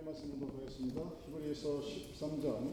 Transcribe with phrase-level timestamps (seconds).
[0.00, 1.02] 하나님 말씀 공독하겠습니다.
[1.26, 2.72] 히브리서 13장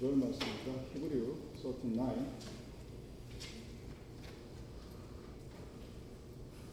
[0.00, 0.84] 1절 말씀입니다.
[0.94, 2.26] 히브리 39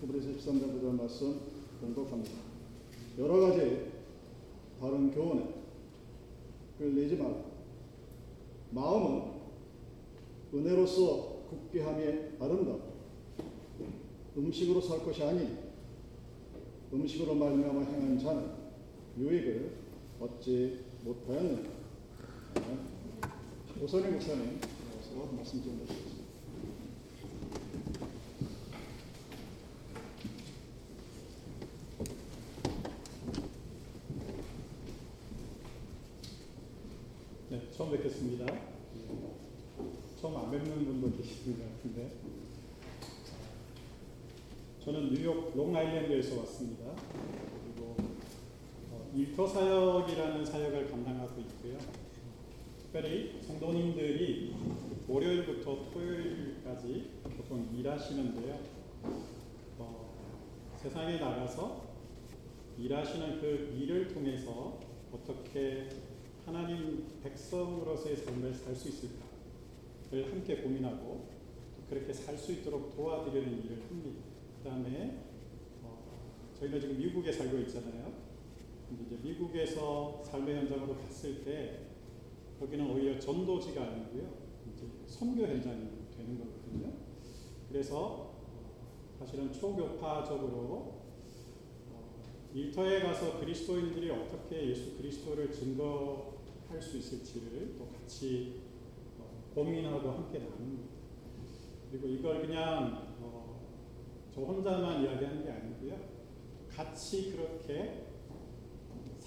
[0.01, 1.39] 히브리서 13장 9절 말씀
[1.81, 2.35] 공독합니다.
[3.17, 3.93] 여러 가지
[4.79, 5.55] 바른 교훈에
[6.77, 7.45] 끌리지 말라.
[8.69, 9.31] 마음은
[10.53, 12.75] 은혜로서 굳게 함에 아름다
[14.37, 15.57] 음식으로 살 것이 아니
[16.93, 18.54] 음식으로 말미암아 행한 자는
[19.17, 19.71] 유익을
[20.19, 21.69] 얻지 못하였느냐.
[23.81, 26.25] 오선희 목사님 나와서 말씀 좀 해주시겠습니다.
[37.51, 38.45] 네, 처음 뵙겠습니다.
[40.19, 42.11] 처음 안 뵙는 분도 계시는 것 같은데.
[44.83, 46.93] 저는 뉴욕 롱아일랜드에서 왔습니다.
[49.15, 51.77] 일터 사역이라는 사역을 감당하고 있고요.
[52.77, 54.53] 특별히 성도님들이
[55.07, 58.59] 월요일부터 토요일까지 보통 일하시는데요.
[59.77, 61.85] 어, 세상에 나가서
[62.77, 64.79] 일하시는 그 일을 통해서
[65.13, 65.87] 어떻게
[66.45, 71.29] 하나님 백성으로서의 삶을 살 수 있을까를 함께 고민하고
[71.89, 74.21] 그렇게 살 수 있도록 도와드리는 일을 합니다.
[74.61, 75.19] 그 다음에
[75.83, 76.03] 어,
[76.59, 78.34] 저희는 지금 미국에 살고 있잖아요.
[78.91, 81.87] 이제 미국에서 삶의 현장으로 갔을 때
[82.59, 84.45] 거기는 오히려 전도지가 아니고요.
[84.73, 86.93] 이제 선교 현장이 되는 거거든요.
[87.67, 91.03] 그래서 어, 사실은 초교파적으로
[91.91, 92.13] 어,
[92.53, 98.61] 일터에 가서 그리스도인들이 어떻게 예수 그리스도를 증거할 수 있을지를 또 같이
[99.19, 100.95] 어, 고민하고 함께 나눕니다.
[101.91, 103.67] 그리고 이걸 그냥 어,
[104.33, 105.99] 저 혼자만 이야기하는 게 아니고요.
[106.69, 108.04] 같이 그렇게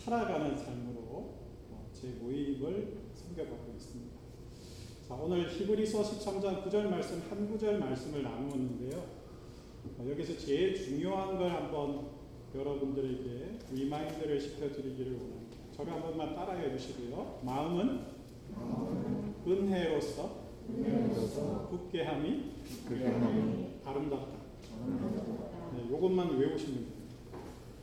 [0.08, 1.34] 살아가는 삶으로
[1.70, 4.16] 어, 제 모임을 섬겨가고 있습니다.
[5.06, 8.98] 자, 오늘 히브리서 13장 9절 말씀 한 구절 말씀을 나누었는데요.
[9.98, 12.08] 어, 여기서 제일 중요한 걸 한번
[12.54, 15.58] 여러분들에게 remind를 시켜드리기를 원합니다.
[15.76, 17.41] 저를 한 번만 따라해 주시고요.
[17.42, 18.00] 마음은
[19.47, 20.48] 은혜로서
[21.68, 22.52] 굳게 함이
[23.84, 24.38] 아름답다.
[25.74, 27.14] 네, 이것만 외우시면 됩니다.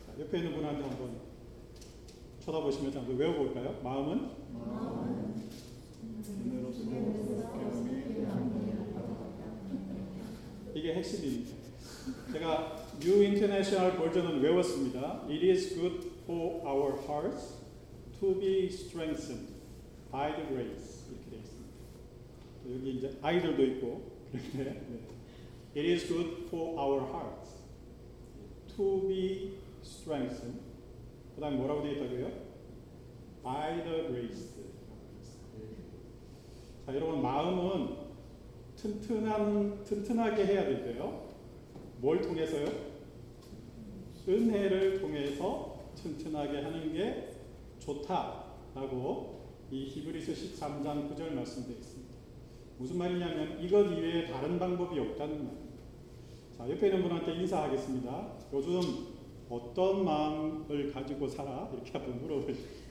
[0.08, 1.25] 자, 옆에 있는 분한테 한번
[2.46, 3.80] 쳐다보시면서 한번 외워볼까요?
[3.84, 4.30] 마음은
[10.76, 11.56] 이게 핵심입니다.
[12.32, 15.26] 제가 New International 버전은 외웠습니다.
[15.28, 17.56] It is good for our hearts
[18.20, 19.54] to be strengthened
[20.12, 21.74] by the grace 이렇게 되어 있습니다.
[22.70, 24.86] 여기 이제 아이들도 있고 그런데
[25.74, 25.82] 네.
[25.82, 27.56] It is good for our hearts
[28.76, 30.65] to be strengthened.
[31.36, 32.32] 그 다음 뭐라고 되어 있다고요?
[33.44, 34.56] By the grace.
[36.86, 38.06] 자, 여러분 마음은
[38.78, 41.36] 튼튼한 튼튼하게 해야 되고요.
[41.98, 42.68] 뭘 통해서요?
[44.28, 47.32] 은혜를 통해서 튼튼하게 하는 게
[47.80, 49.36] 좋다라고
[49.72, 52.16] 이 히브리서 13장 9절 말씀되어 있습니다.
[52.78, 55.66] 무슨 말이냐면 이것 이외에 다른 방법이 없다는 말입니다.
[56.58, 58.28] 자, 옆에 있는 분한테 인사하겠습니다.
[58.54, 59.15] 요즘
[59.50, 61.70] 어떤 마음을 가지고 살아?
[61.74, 62.86] 이렇게 한번 물어보시죠.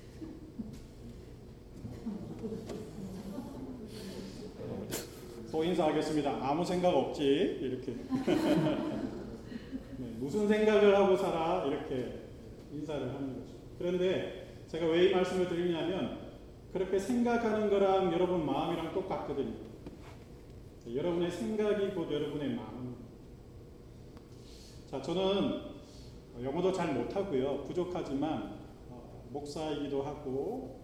[5.50, 6.38] 또 인사하겠습니다.
[6.42, 7.22] 아무 생각 없지?
[7.60, 7.92] 이렇게.
[9.96, 11.64] 네, 무슨 생각을 하고 살아?
[11.66, 12.22] 이렇게
[12.72, 13.52] 인사를 하는 거죠.
[13.78, 16.18] 그런데 제가 왜 이 말씀을 드리냐면
[16.72, 19.54] 그렇게 생각하는 거랑 여러분 마음이랑 똑같거든요.
[20.92, 23.04] 여러분의 생각이 곧 여러분의 마음입니다.
[24.90, 25.73] 자, 저는
[26.42, 27.62] 영어도 잘 못하고요.
[27.64, 28.58] 부족하지만
[28.90, 30.80] 어, 목사이기도 하고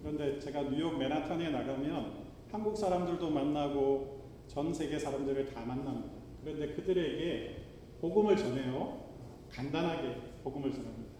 [0.00, 6.14] 그런데 제가 뉴욕 맨하탄에 나가면 한국 사람들도 만나고 전 세계 사람들을 다 만납니다.
[6.42, 7.56] 그런데 그들에게
[8.00, 9.10] 복음을 전해요.
[9.50, 11.10] 간단하게 복음을 전합니다.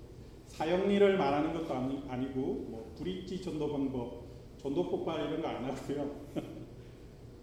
[0.47, 4.25] 사형리를 말하는 것도 아니, 아니고 뭐 브릿지 전도 방법,
[4.59, 6.11] 전도 폭발 이런 거 안 하고요.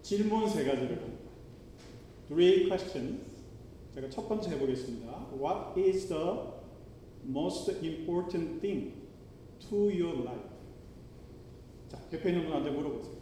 [0.02, 1.30] 질문 세 가지를 합니다.
[2.28, 3.37] Three questions.
[3.98, 5.26] 제가 첫 번째 해보겠습니다.
[5.32, 6.38] What is the
[7.24, 8.94] most important thing
[9.68, 10.48] to your life?
[11.88, 13.16] 자, 옆에 있는 분한테 물어보세요.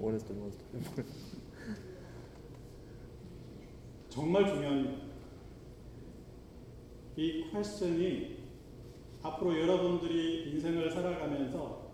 [0.00, 1.14] What is the most important?
[4.08, 5.04] 정말 중요합니다.
[7.16, 8.38] 이 퀘스천이
[9.20, 11.90] 앞으로 여러분들이 인생을 살아가면서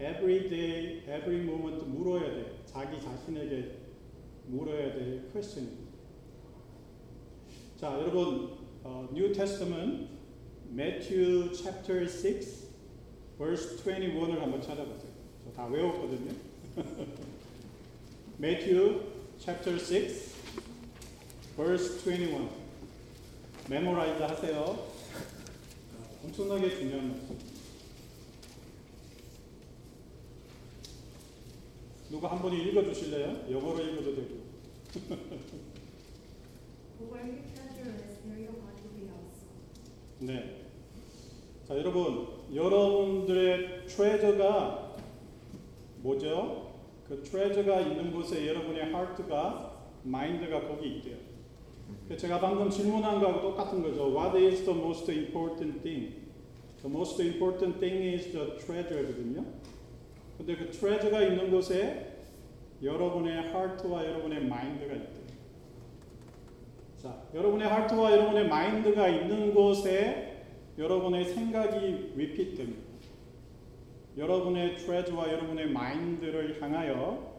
[0.00, 2.62] every day, every moment 물어야 돼.
[2.64, 3.81] 자기 자신에게
[4.46, 5.82] 물어야 될 question입니다.
[7.78, 8.50] 자, 여러분
[8.84, 10.08] 어, New Testament
[10.72, 12.68] Matthew chapter 6
[13.38, 15.12] verse 21을 한번 찾아보세요.
[15.44, 16.32] 저 다 외웠거든요.
[18.38, 19.00] Matthew
[19.38, 20.32] chapter 6
[21.56, 22.48] verse 21
[23.68, 24.58] memorize 하세요.
[24.60, 24.88] 어,
[26.24, 27.51] 엄청나게 중요한 말씀.
[32.12, 33.46] 누가 한 분이 읽어주실래요?
[33.50, 34.42] 영어로 읽어도 되고.
[40.18, 40.66] 네.
[41.66, 44.94] 자, 여러분, 여러분들의 트레저가
[46.02, 46.74] 뭐죠?
[47.08, 51.16] 그 트레저가 있는 곳에 여러분의 하트가, 마인드가 거기 있대요.
[52.08, 54.14] 그 제가 방금 질문한 거하고 똑같은 거죠.
[54.14, 56.14] What is the most important thing?
[56.82, 59.61] The most important thing is the treasure거든요.
[60.38, 62.08] 근데 그 트레저가 있는 곳에
[62.82, 65.22] 여러분의 하트와 여러분의 마인드가 있대요.
[66.98, 70.44] 자, 여러분의 하트와 여러분의 마인드가 있는 곳에
[70.78, 72.82] 여러분의 생각이 repeat 됩니다.
[74.16, 77.32] 여러분의 treasure와 여러분의 마인드를 향하여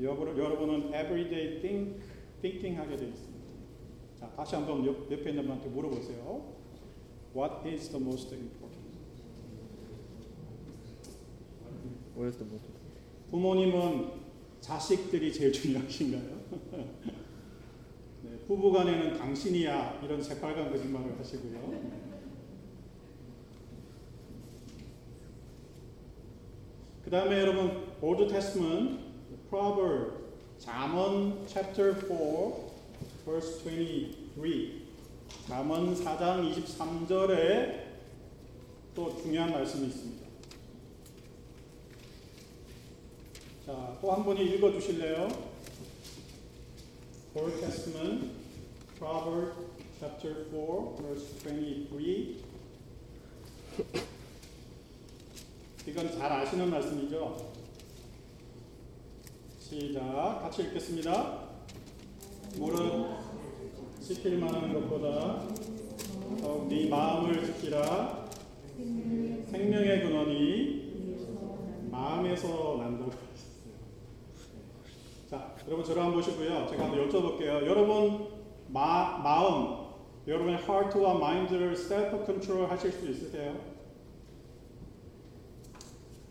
[0.00, 2.00] 여러- 여러분은 everyday think,
[2.40, 3.40] thinking 하게 되어 있습니다.
[4.18, 6.42] 자, 다시 한번 옆, 옆에 있는 분한테 물어보세요.
[7.34, 8.59] What is the most important?
[12.16, 12.44] The most
[13.30, 14.10] 부모님은
[14.60, 16.40] 자식들이 제일 중요하신가요?
[18.22, 22.10] 네, 부부간에는 당신이야 이런 새빨간 거짓말을 하시고요.
[27.04, 29.00] 그 다음에 여러분 Old Testament
[29.48, 30.12] Proverb
[30.58, 32.70] 잠언 chapter 4
[33.24, 34.90] verse 23
[35.46, 37.84] 잠언 4장 23절에
[38.94, 40.19] 또 중요한 말씀이 있습니다.
[43.70, 45.28] 자, 또 한 분이 읽어 주실래요?
[47.36, 48.30] Old Testament,
[48.98, 49.54] Proverbs
[50.00, 52.42] chapter 4, verse 23.
[55.86, 57.52] 이건 잘 아시는 말씀이죠?
[59.60, 60.40] 시작.
[60.42, 61.50] 같이 읽겠습니다.
[62.56, 63.20] 무릇
[64.00, 65.46] 지킬 만한 것보다
[66.40, 68.28] 더욱 네 마음을 지키라.
[69.48, 70.80] 생명의 근원이
[71.92, 72.70] 마음에서.
[72.80, 73.09] 자,
[75.70, 76.66] 여러분 저를 한번 보시고요.
[76.68, 77.64] 제가 한번 여쭤볼게요.
[77.64, 78.26] 여러분
[78.66, 79.86] 마, 마음,
[80.26, 83.56] 여러분의 heart와 mind를 self control 하실 수 있으세요?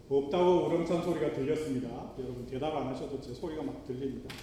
[0.09, 2.11] 없다고 우렁찬 소리가 들렸습니다.
[2.19, 4.35] 여러분 대답 안 하셔도 제 소리가 막 들립니다.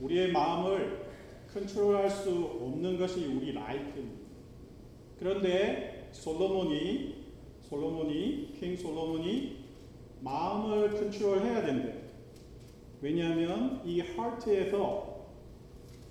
[0.00, 1.06] 우리의 마음을
[1.54, 4.26] 컨트롤할 수 없는 것이 우리 라이프입니다.
[5.20, 7.26] 그런데 솔로몬이
[7.62, 9.58] 솔로몬이 킹 솔로몬이
[10.20, 12.05] 마음을 컨트롤해야 된대.
[13.00, 15.26] 왜냐하면 이 하트에서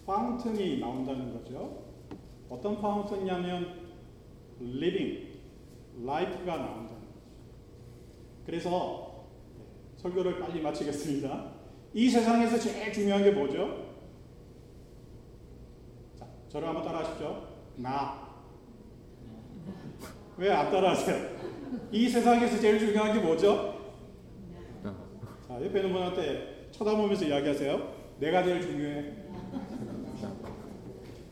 [0.06, 1.84] 파운틴이 나온다는 거죠.
[2.50, 3.86] 어떤 파운틴이냐면
[4.62, 5.40] living,
[6.04, 7.06] life가 나온다는 거죠.
[8.46, 9.26] 그래서
[9.58, 9.64] 네,
[9.98, 11.52] 설교를 빨리 마치겠습니다.
[11.94, 13.86] 이 세상에서 제일 중요한 게 뭐죠?
[16.20, 17.48] 자, 저를 한번 따라 하십시오.
[17.78, 18.26] 나.
[20.38, 21.30] 왜 안 따라 하세요?
[21.92, 23.74] 이 세상에서 제일 중요한 게 뭐죠?
[24.84, 24.94] 나.
[25.48, 27.96] 자, 옆에 있는 분한테 쳐다보면서 이야기하세요.
[28.20, 29.06] 내가 제일 중요해.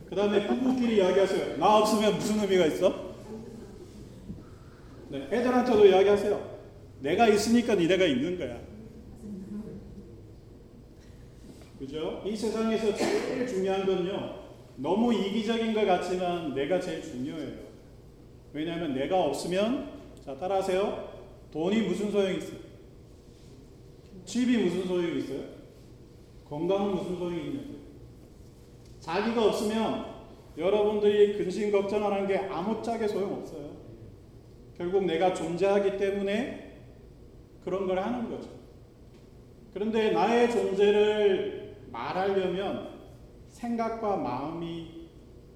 [0.10, 1.58] 그 다음에 부부끼리 이야기하세요.
[1.58, 3.14] 나 없으면 무슨 의미가 있어?
[5.10, 6.54] 네, 애들한테도 이야기하세요.
[7.02, 8.60] 내가 있으니까 니네가 있는 거야.
[11.78, 12.24] 그죠?
[12.26, 14.44] 이 세상에서 제일 중요한 건요.
[14.78, 17.64] 너무 이기적인 것 같지만 내가 제일 중요해요.
[18.54, 19.90] 왜냐하면 내가 없으면
[20.24, 21.12] 자 따라하세요.
[21.52, 22.73] 돈이 무슨 소용이 있어요?
[24.26, 25.44] 집이 무슨 소용이 있어요?
[26.46, 27.84] 건강은 무슨 소용이 있냐고요?
[29.00, 30.14] 자기가 없으면
[30.58, 33.74] 여러분들이 근심 걱정하는 게 아무짝에 소용없어요.
[34.78, 36.80] 결국 내가 존재하기 때문에
[37.64, 38.50] 그런 걸 하는 거죠.
[39.74, 42.90] 그런데 나의 존재를 말하려면
[43.50, 45.10] 생각과 마음이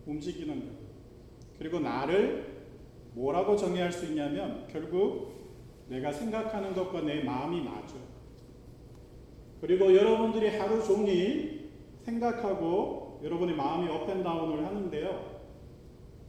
[0.06, 0.78] 움직이는 거예요.
[1.58, 2.58] 그리고 나를
[3.14, 7.96] 뭐라고 정의할 수 있냐면 결국 내가 생각하는 것과 내 마음이 맞아.
[9.62, 11.72] 그리고 여러분들이 하루 종일
[12.04, 15.38] 생각하고 여러분의 마음이 업앤다운을 하는데요.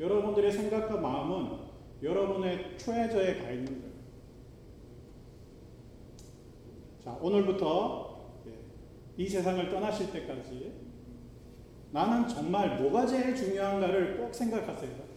[0.00, 1.58] 여러분들의 생각과 마음은
[2.02, 3.98] 여러분의 트레저에 가 있는 거예요.
[7.04, 8.52] 자, 오늘부터 예,
[9.16, 10.72] 이 세상을 떠나실 때까지
[11.90, 15.08] 나는 정말 뭐가 제일 중요한가를 꼭 생각하세요.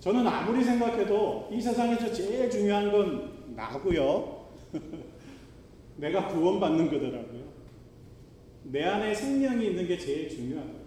[0.00, 4.46] 저는 아무리 생각해도 이 세상에서 제일 중요한 건 나고요.
[5.96, 7.46] 내가 구원받는 거더라고요.
[8.64, 10.86] 내 안에 생명이 있는 게 제일 중요한 거예요.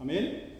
[0.00, 0.54] 아멘.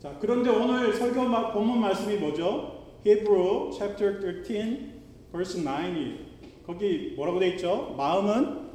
[0.00, 2.84] 자, 그런데 오늘 설교 마- 본문 말씀이 뭐죠?
[3.04, 4.92] Hebrew chapter 13
[5.32, 6.26] verse 9이
[6.66, 7.94] 거기 뭐라고 돼 있죠?
[7.96, 8.66] 마음은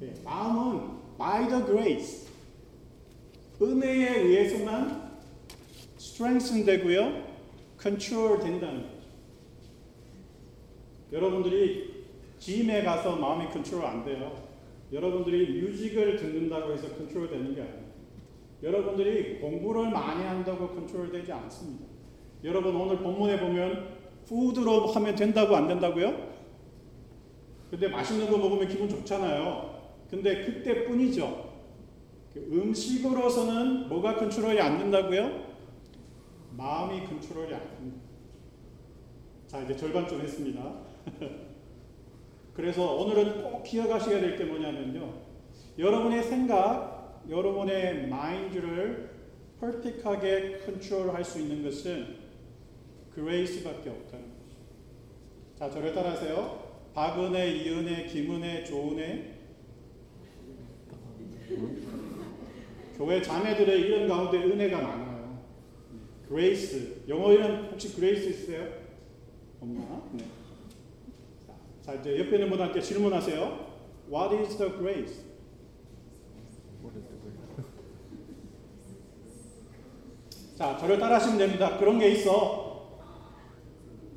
[0.00, 2.28] 네, 마음은 by the grace
[3.60, 5.10] 은혜에 의해서만
[5.98, 7.26] strengthen 되고요.
[7.80, 8.97] control 된다는 거죠.
[11.12, 12.04] 여러분들이
[12.38, 14.48] 짐에 가서 마음이 컨트롤 안 돼요.
[14.92, 17.88] 여러분들이 music을 듣는다고 해서 컨트롤 되는 게 아니에요.
[18.62, 21.86] 여러분들이 공부를 많이 한다고 컨트롤 되지 않습니다.
[22.44, 26.28] 여러분 오늘 본문에 보면 food로 하면 된다고 안 된다고요?
[27.70, 29.78] 근데 맛있는 거 먹으면 기분 좋잖아요.
[30.10, 31.48] 근데 그때뿐이죠.
[32.32, 35.48] 그 음식으로서는 뭐가 컨트롤이 안 된다고요?
[36.56, 38.00] 마음이 컨트롤이 안 됩니다.
[39.46, 40.87] 자 이제 절반쯤 했습니다.
[42.54, 45.14] 그래서 오늘은 꼭 기억하셔야 될 게 뭐냐면요.
[45.78, 49.10] 여러분의 생각, 여러분의 mind를
[49.60, 52.16] perfect하게 컨트롤할 수 있는 것은
[53.14, 54.56] grace밖에 없다는 거죠.
[55.56, 56.68] 자, 저를 따라하세요.
[56.94, 59.34] 박은혜, 이은혜, 김은혜, 조은혜.
[62.96, 65.44] 교회 자매들의 이름 가운데 은혜가 많아요.
[66.28, 67.04] 그레이스.
[67.08, 68.68] 영어 이름 혹시 그레이스 있어요?
[69.60, 70.02] 없나?
[70.12, 70.24] 네.
[71.88, 73.66] 자, 이제 옆에 있는 분한테 질문하세요.
[74.12, 75.24] What is the grace?
[80.54, 81.78] 자, 저를 따라하시면 됩니다.
[81.78, 82.90] 그런 게 있어.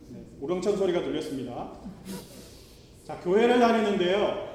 [0.09, 1.71] 네, 우렁찬 소리가 들렸습니다.
[3.05, 4.49] 자, 교회를 다니는데요.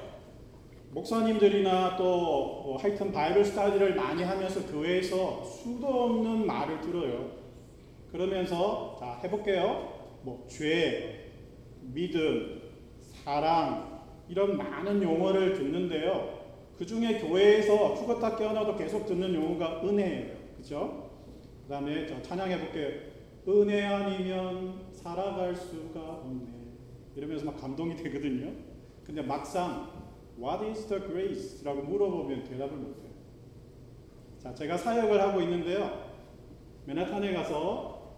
[0.91, 7.31] 목사님들이나 또 어, 하여튼 바이블 스타디를 많이 하면서 교회에서 수도 없는 말을 들어요.
[8.11, 10.19] 그러면서 자, 해볼게요.
[10.21, 11.31] 뭐 죄,
[11.81, 12.56] 믿음,
[13.27, 16.45] 사랑 이런 많은 용어를 듣는데요.
[16.77, 20.33] 그 중에 교회에서 죽었다 깨어나도 계속 듣는 용어가 은혜예요.
[20.55, 21.09] 그죠?
[21.63, 23.01] 그 다음에 저 찬양해 볼게요.
[23.45, 26.45] 은혜 아니면 살아갈 수가 없네.
[27.17, 28.53] 이러면서 막 감동이 되거든요.
[29.03, 29.89] 근데 막상
[30.39, 31.65] What is the grace?
[31.65, 33.11] 라고 물어보면 대답을 못해요.
[34.39, 36.13] 자, 제가 사역을 하고 있는데요.
[36.85, 38.13] 맨하탄에 가서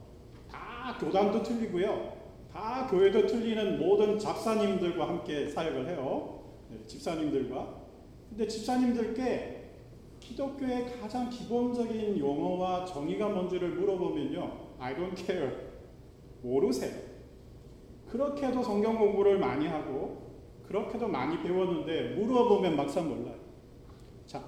[0.51, 2.18] 다 교단도 틀리고요.
[2.59, 6.43] 다 교회도 틀리는 모든 잡사님들과 함께 사역을 해요.
[6.69, 7.75] 네, 집사님들과.
[8.27, 9.63] 근데 집사님들께
[10.19, 14.51] 기독교의 가장 기본적인 용어와 정의가 뭔지를 물어보면요.
[14.77, 15.51] I don't care.
[16.41, 16.91] 모르세요.
[18.11, 20.29] 그렇게도 성경 공부를 많이 하고
[20.67, 23.39] 그렇게도 많이 배웠는데 물어보면 막상 몰라요.
[24.25, 24.43] 자,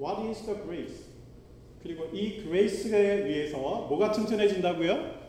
[0.00, 1.10] what is the grace?
[1.82, 5.19] 그리고 이 grace에 의해서 뭐가 튼튼해진다고요?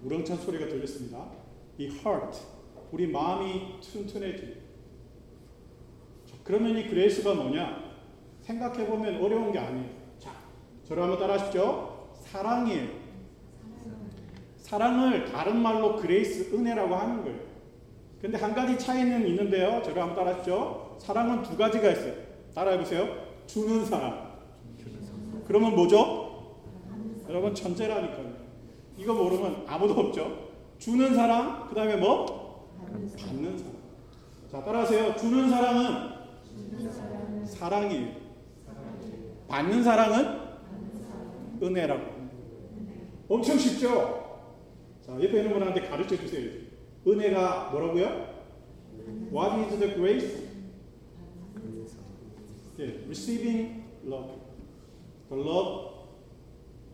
[0.00, 1.26] 네, 우렁찬 소리가 들렸습니다.
[1.78, 2.38] 이 heart,
[2.92, 4.52] 우리 마음이 튼튼해져요.
[6.26, 7.88] 자, 그러면 이 grace가 뭐냐?
[8.42, 9.90] 생각해 보면 어려운 게 아니에요.
[10.18, 10.32] 자,
[10.84, 12.08] 저를 한번 따라 하십시오.
[12.22, 12.88] 사랑이에요.
[14.58, 17.38] 사랑을 다른 말로 grace, 은혜라고 하는 거예요.
[18.20, 19.82] 근데 한 가지 차이는 있는데요.
[19.82, 20.96] 저를 한번 따라 하십시오.
[20.98, 22.14] 사랑은 두 가지가 있어요.
[22.54, 23.06] 따라 해 보세요.
[23.46, 24.36] 주는 사랑.
[25.46, 26.56] 그러면 뭐죠?
[27.28, 28.27] 여러분 천재라니까요.
[28.98, 30.48] 이거 모르면 아무도 없죠.
[30.78, 32.68] 주는 사랑, 그 다음에 뭐?
[33.16, 33.72] 받는 사랑.
[34.50, 35.16] 자, 따라하세요.
[35.16, 38.12] 주는 사랑은 사랑이에요.
[39.46, 40.40] 받는 사랑은
[41.62, 42.18] 은혜라고.
[43.28, 44.40] 엄청 쉽죠?
[45.00, 46.50] 자, 옆에 있는 분한테 가르쳐 주세요.
[47.06, 48.36] 은혜가 뭐라고요?
[49.32, 50.48] What is the grace?
[52.80, 54.32] 예, receiving love.
[55.30, 55.90] The love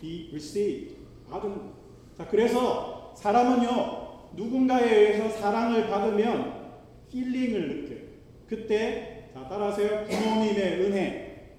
[0.01, 0.97] be received.
[1.31, 1.84] 받은.
[2.17, 4.05] 자, 그래서 사람은요,
[4.35, 6.65] 누군가에 의해서 사랑을 받으면
[7.09, 7.99] 힐링을 느껴요.
[8.47, 10.05] 그때, 자, 따라하세요.
[10.05, 11.57] 부모님의 은혜,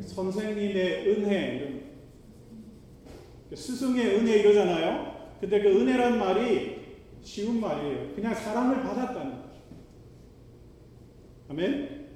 [0.00, 1.78] 선생님의 은혜, 이런
[3.54, 5.16] 스승의 은혜 이러잖아요.
[5.40, 6.78] 근데 그 은혜란 말이
[7.22, 8.14] 쉬운 말이에요.
[8.14, 9.60] 그냥 사랑을 받았다는 거죠.
[11.50, 12.08] 아멘?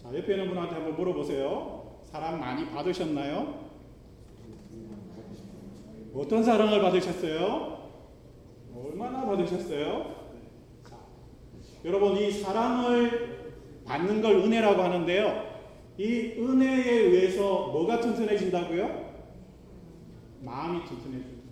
[0.00, 2.02] 자, 옆에 있는 분한테 한번 물어보세요.
[2.04, 3.63] 사랑 많이 받으셨나요?
[6.14, 7.90] 어떤 사랑을 받으셨어요?
[8.72, 10.14] 얼마나 받으셨어요?
[10.88, 10.96] 자,
[11.84, 13.52] 여러분, 이 사랑을
[13.84, 15.54] 받는 걸 은혜라고 하는데요.
[15.98, 19.14] 이 은혜에 의해서 뭐가 튼튼해진다고요?
[20.40, 21.42] 마음이 튼튼해집니다.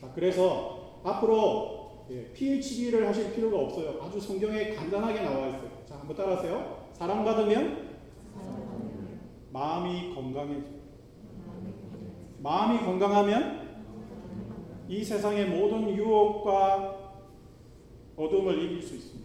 [0.00, 3.98] 자, 그래서 앞으로 예, PhD를 하실 필요가 없어요.
[4.02, 5.70] 아주 성경에 간단하게 나와 있어요.
[5.86, 6.88] 자, 한번 따라하세요.
[6.92, 7.94] 사랑받으면
[9.50, 10.74] 마음이 건강해져요.
[12.42, 13.63] 마음이 건강하면
[14.88, 17.14] 이 세상의 모든 유혹과
[18.16, 19.24] 어둠을 이길 수 있습니다.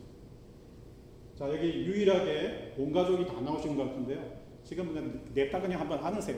[1.35, 4.39] 자, 여기 유일하게 온 가족이 다 나오신 것 같은데요.
[4.63, 6.37] 지금 그냥 냅다 그냥 한번 안으세요.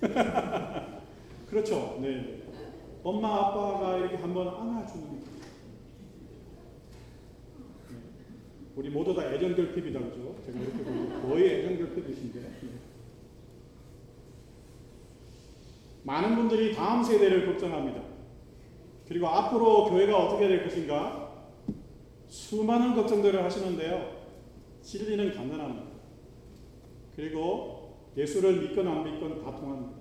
[1.48, 1.98] 그렇죠.
[2.00, 2.42] 네.
[3.02, 5.14] 엄마 아빠가 이렇게 한번 안아주는 거.
[5.14, 5.20] 네.
[8.76, 10.36] 우리 모두 다 애정결핍이다 그죠?
[10.46, 12.40] 제가 이렇게 보면 거의 애정결핍이신데.
[12.40, 12.50] 네.
[16.02, 18.09] 많은 분들이 다음 세대를 걱정합니다.
[19.10, 21.32] 그리고 앞으로 교회가 어떻게 될 것인가?
[22.28, 24.20] 수많은 걱정들을 하시는데요.
[24.82, 25.88] 진리는 간단합니다.
[27.16, 29.98] 그리고 예수를 믿건 안 믿건 다 통합니다.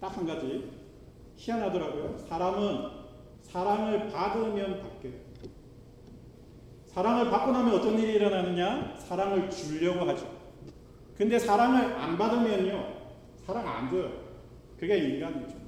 [0.00, 0.72] 딱 한 가지.
[1.36, 2.18] 희한하더라고요.
[2.28, 2.90] 사람은
[3.42, 5.12] 사랑을 받으면 받게.
[6.86, 8.96] 사랑을 받고 나면 어떤 일이 일어나느냐?
[8.98, 10.28] 사랑을 주려고 하죠.
[11.16, 12.92] 근데 사랑을 안 받으면요.
[13.46, 14.10] 사랑 안 줘요.
[14.80, 15.59] 그게 인간이죠.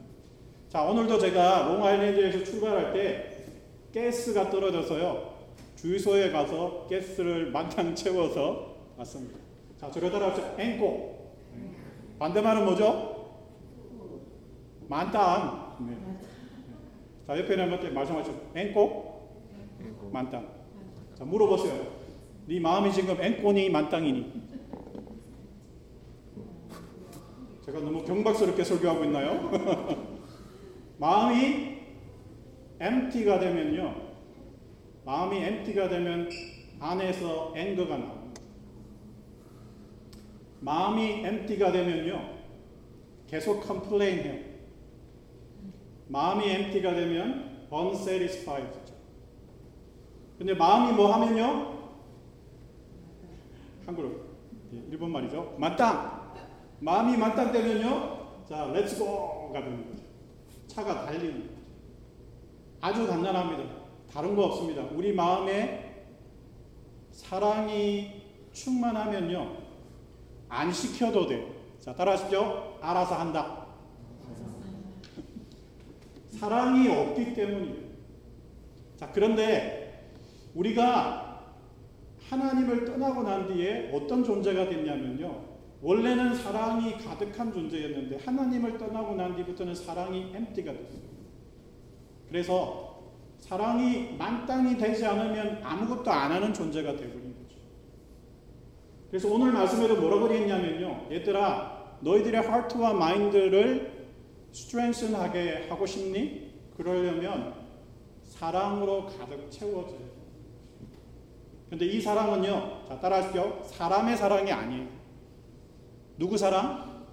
[0.72, 3.44] 자, 오늘도 제가 롱아일랜드에서 출발할 때
[3.94, 5.34] 가스가 떨어져서요.
[5.76, 9.38] 주유소에 가서 가스를 만땅 채워서 왔습니다.
[9.78, 10.54] 자, 저를 따라합시다.
[10.58, 11.34] 앵꼬.
[12.18, 13.34] 반대말은 뭐죠?
[14.88, 15.76] 만땅.
[15.80, 15.94] 네.
[17.26, 18.40] 자, 옆에 있는 분한테 말씀하시죠.
[18.54, 19.30] 앵꼬?
[20.10, 20.48] 만땅.
[21.14, 21.86] 자, 물어보세요.
[22.46, 24.42] 네 마음이 지금 앵꼬니 만땅이니?
[27.66, 30.11] 제가 너무 경박스럽게 설교하고 있나요?
[31.02, 31.80] 마음이
[32.80, 33.92] empty가 되면요.
[35.04, 36.30] 마음이 empty가 되면
[36.78, 38.40] 안에서 앵거가 나옵니다.
[40.60, 42.38] 마음이 empty가 되면요.
[43.26, 44.44] 계속 complain 해요.
[46.06, 48.94] 마음이 empty가 되면 unsatisfied죠.
[50.38, 51.90] 근데 마음이 뭐 하면요?
[53.86, 54.08] 한글로
[54.72, 55.56] 예, 일본 말이죠.
[55.58, 56.32] 만땅.
[56.78, 58.44] 마음이 만땅 되면요.
[58.48, 60.01] 자, let's go가 되는 거죠.
[60.72, 61.50] 차가 달리는.
[62.80, 63.62] 아주 간단합니다.
[64.10, 64.82] 다른 거 없습니다.
[64.92, 66.06] 우리 마음에
[67.10, 69.58] 사랑이 충만하면요.
[70.48, 71.46] 안 시켜도 돼요.
[71.78, 72.78] 자, 따라하십시오.
[72.80, 73.66] 알아서 한다.
[76.30, 77.82] 사랑이 없기 때문이에요.
[78.96, 80.08] 자, 그런데
[80.54, 81.52] 우리가
[82.30, 85.51] 하나님을 떠나고 난 뒤에 어떤 존재가 됐냐면요.
[85.82, 91.02] 원래는 사랑이 가득한 존재였는데 하나님을 떠나고 난 뒤부터는 사랑이 엠티가 됐어요.
[92.28, 93.02] 그래서
[93.40, 97.56] 사랑이 만땅이 되지 않으면 아무것도 안 하는 존재가 되어버린 거죠.
[99.10, 101.08] 그래서 오늘 말씀에도 뭐라고 그랬냐면요.
[101.10, 104.08] 얘들아, 너희들의 하트와 마인드를
[104.52, 106.52] 스트렝슨하게 하고 싶니?
[106.76, 107.54] 그러려면
[108.24, 110.22] 사랑으로 가득 채워져야 돼.
[111.70, 113.62] 근데 이 사랑은요, 자, 따라하십시오.
[113.64, 115.01] 사람의 사랑이 아니에요.
[116.22, 117.04] 누구 사랑?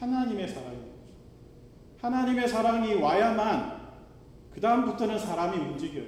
[0.00, 0.84] 하나님의 사랑이에요.
[2.00, 3.78] 하나님의 사랑이 와야만
[4.54, 6.06] 그 다음부터는 사람이 움직여요.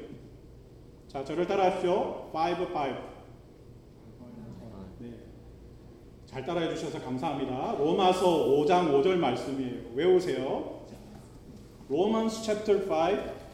[1.06, 2.30] 자, 저를 따라하십시오.
[2.32, 2.38] 5, 5.
[5.00, 5.18] 네.
[6.24, 7.72] 잘 따라해 주셔서 감사합니다.
[7.72, 9.90] 로마서 5장 5절 말씀이에요.
[9.94, 10.86] 외우세요.
[11.90, 12.88] Romans chapter 5,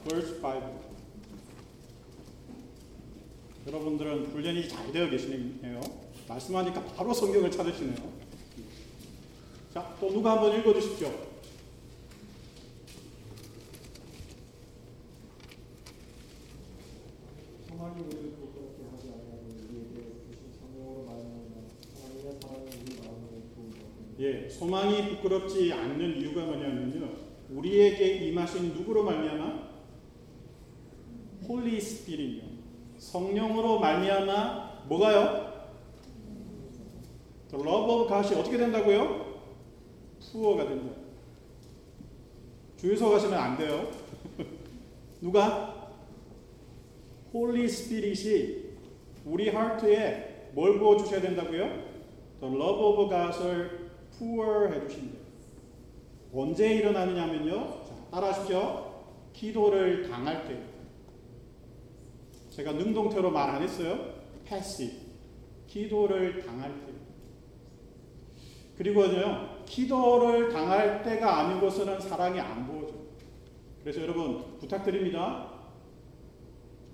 [0.08, 0.62] verse 5.
[3.66, 6.12] 여러분들은 훈련이 잘 되어 계시네요.
[6.32, 7.96] 말씀하니까 바로 성경을 찾으시네요.
[9.74, 11.08] 자, 또 누가 한번 읽어 주십시오.
[17.70, 21.54] 하나님 우리를 부끄럽게 하지 아니하고 우리에게 주신 성령으로 말미암아
[22.02, 24.20] 하나님의 사랑이 우리 마음에 부어졌습니다.
[24.20, 27.08] 예, 소망이 부끄럽지 않는 이유가 뭐냐면요.
[27.50, 29.72] 우리에게 임하신 누구로 말미암아?
[31.48, 32.42] Holy Spirit이요.
[32.98, 35.51] 성령으로 말미암아 뭐가요?
[37.52, 39.32] Love of God이 어떻게 된다고요?
[40.32, 40.94] pour가 된다.
[42.76, 43.90] 주유소 가시면 안 돼요.
[45.20, 45.90] 누가?
[47.32, 48.72] Holy Spirit이
[49.24, 51.64] 우리 heart에 뭘 부어 주셔야 된다고요?
[52.40, 55.22] The love of God을 pour 해주신대요.
[56.34, 57.84] 언제 일어나느냐면요.
[57.84, 58.90] 자, 따라하십시오.
[59.32, 60.58] 기도를 당할 때.
[62.50, 64.14] 제가 능동태로 말 안 했어요.
[64.46, 64.98] passive.
[65.68, 66.91] 기도를 당할 때.
[68.82, 69.62] 그리고요.
[69.64, 72.98] 기도를 당할 때가 아니고서는 사랑이 안 보여져요.
[73.80, 75.52] 그래서 여러분 부탁드립니다.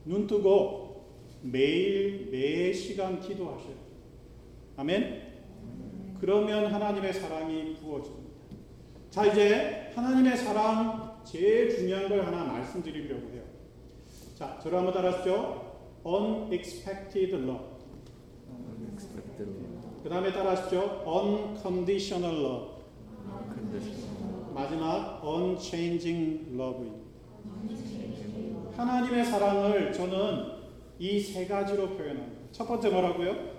[0.04, 1.06] 눈 뜨고
[1.40, 3.74] 매일 매 시간 기도하셔요.
[4.76, 5.28] 아멘.
[6.20, 8.28] 그러면 하나님의 사랑이 부어집니다.
[9.08, 13.42] 자, 이제 하나님의 사랑 제일 중요한 걸 하나 말씀드리려고 해요.
[14.34, 15.78] 자, 저를 한번 따라하십시오.
[16.04, 17.64] Unexpected love.
[18.50, 19.67] Unexpected
[20.02, 21.02] 그 다음에 따라 하십시오.
[21.06, 22.66] Unconditional love.
[24.54, 27.08] 마지막 Unchanging love입니다.
[28.76, 30.58] 하나님의 사랑을 저는
[31.00, 32.42] 이 세 가지로 표현합니다.
[32.52, 33.58] 첫 번째 뭐라고요?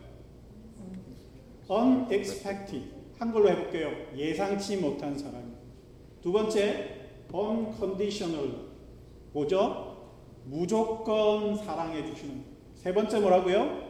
[1.69, 2.89] unexpected.
[3.17, 3.91] 한글로 해볼게요.
[4.15, 5.55] 예상치 못한 사랑.
[6.21, 8.69] 두 번째, unconditional.
[9.33, 9.97] 뭐죠?
[10.45, 12.43] 무조건 사랑해 주시는.
[12.75, 13.89] 세 번째 뭐라고요?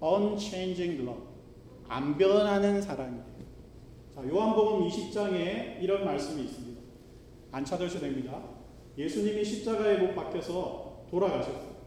[0.00, 1.27] unchanging love.
[1.88, 3.24] 안 변하는 사랑이에요.
[4.14, 6.80] 자, 요한복음 20장에 이런 말씀이 있습니다.
[7.52, 8.42] 안 찾으셔도 됩니다.
[8.96, 11.78] 예수님이 십자가에 못 박혀서 돌아가셨어요.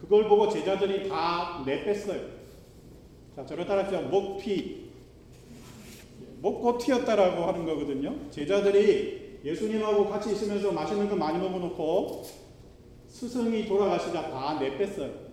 [0.00, 2.20] 그걸 보고 제자들이 다 내뺐어요.
[3.36, 4.08] 자, 저를 따라하세요.
[4.08, 4.90] 목피.
[6.42, 8.30] 먹고 튀었다라고 하는 거거든요.
[8.30, 12.24] 제자들이 예수님하고 같이 있으면서 맛있는 거 많이 먹어놓고
[13.08, 15.29] 스승이 돌아가시자 다 내뺐어요.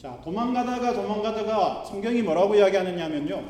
[0.00, 3.44] 자, 도망가다가 도망가다가 성경이 뭐라고 이야기하느냐면요.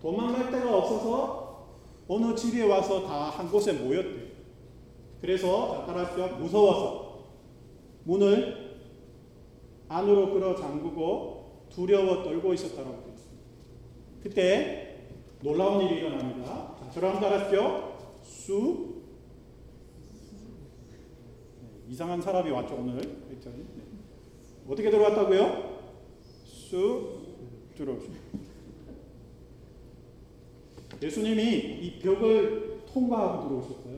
[0.00, 1.66] 도망갈 데가 없어서
[2.06, 4.26] 어느 집에 와서 다 한 곳에 모였대요.
[5.20, 6.36] 그래서 자, 따라하시죠.
[6.36, 7.24] 무서워서
[8.04, 8.76] 문을
[9.88, 13.42] 안으로 끌어 잠그고 두려워 떨고 있었다라고 되어 있습니다.
[14.22, 14.98] 그때
[15.42, 16.76] 놀라운 일이 일어납니다.
[16.94, 17.96] 자, 한번 따라하시죠.
[18.22, 18.94] 수
[21.62, 22.96] 네, 이상한 사람이 왔죠 오늘.
[23.00, 23.36] 네.
[24.68, 25.75] 어떻게 들어왔다고요?
[26.66, 27.22] 수
[27.76, 28.24] 들어오십니다.
[31.02, 31.42] 예수님이
[31.82, 33.96] 이 벽을 통과하고 들어오셨어요.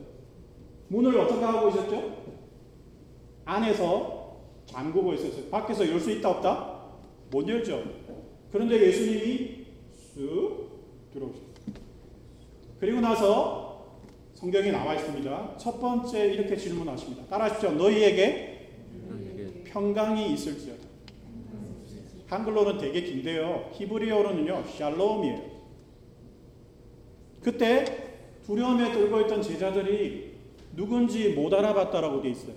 [0.89, 2.17] 문을 어떻게 하고 있었죠?
[3.45, 5.45] 안에서 잠그고 있었어요.
[5.49, 6.79] 밖에서 열 수 있다 없다?
[7.31, 7.83] 못 열죠.
[8.51, 9.65] 그런데 예수님이
[10.13, 10.69] 쑥
[11.13, 11.49] 들어오셨어요.
[12.79, 13.99] 그리고 나서
[14.35, 15.57] 성경에 나와 있습니다.
[15.57, 17.25] 첫 번째 이렇게 질문하십니다.
[17.27, 17.71] 따라하십시오.
[17.71, 18.69] 너희에게
[19.65, 20.78] 평강이 있을지어다.
[22.29, 23.71] 한글로는 되게 긴데요.
[23.73, 24.63] 히브리어로는요.
[24.77, 25.59] 샬롬이에요.
[27.41, 27.85] 그때
[28.45, 30.33] 두려움에 떨고 있던 제자들이
[30.75, 32.53] 누군지 못 알아봤다라고 돼 있어요.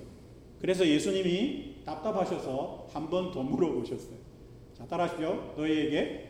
[0.60, 4.16] 그래서 예수님이 답답하셔서 한 번 더 물어보셨어요.
[4.76, 5.54] 자, 따라하십시오.
[5.56, 6.28] 너희에게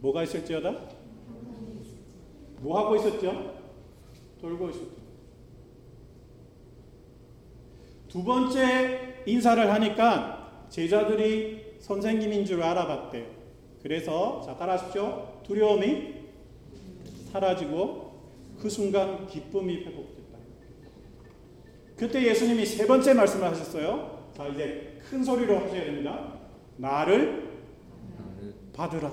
[0.00, 0.74] 뭐가 있을지어다?
[2.60, 3.54] 뭐 하고 있었죠?
[4.40, 5.00] 돌고 있었죠.
[8.08, 13.26] 두 번째 인사를 하니까 제자들이 선생님인 줄 알아봤대요.
[13.82, 15.40] 그래서 자 따라하십시오.
[15.42, 16.14] 두려움이
[17.32, 18.12] 사라지고
[18.60, 20.38] 그 순간 기쁨이 회복됐다.
[21.96, 24.30] 그때 예수님이 세 번째 말씀을 하셨어요.
[24.36, 26.34] 자 이제 큰 소리로 하셔야 됩니다.
[26.76, 27.50] 나를
[28.74, 29.10] 받으라.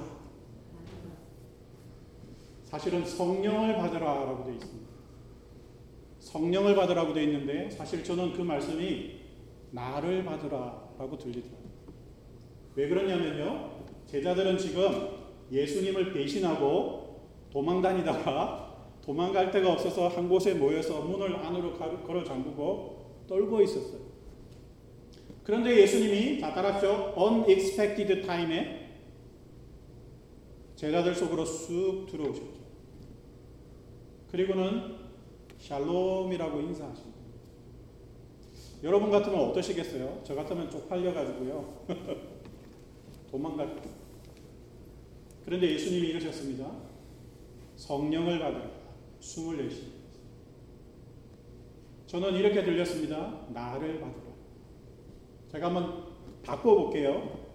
[2.65, 4.88] 사실은 성령을 받으라라고 되어 있습니다.
[6.19, 9.21] 성령을 받으라고 되어 있는데 사실 저는 그 말씀이
[9.71, 11.57] 나를 받으라라고 들리더라고요.
[12.77, 13.71] 왜 그러냐면요.
[14.05, 15.09] 제자들은 지금
[15.51, 18.65] 예수님을 배신하고 도망 다니다가
[19.03, 24.01] 도망갈 데가 없어서 한 곳에 모여서 문을 안으로 가- 걸어 잠그고 떨고 있었어요.
[25.43, 27.15] 그런데 예수님이 다 따라하죠.
[27.17, 28.89] unexpected time에
[30.75, 32.57] 제자들 속으로 쑥 들어오셨죠.
[34.29, 34.97] 그리고는
[35.57, 37.17] 샬롬이라고 인사하십니다.
[38.83, 40.21] 여러분 같으면 어떠시겠어요?
[40.23, 41.85] 저 같으면 쪽팔려 가지고요.
[43.29, 43.81] 도망갈 거.
[45.45, 46.71] 그런데 예수님이 이러셨습니다.
[47.75, 48.69] 성령을 받으라.
[49.19, 49.93] 숨을 내쉬.
[52.07, 53.45] 저는 이렇게 들렸습니다.
[53.53, 54.23] 나를 받으라.
[55.51, 56.07] 제가 한번
[56.43, 57.45] 바꿔 볼게요.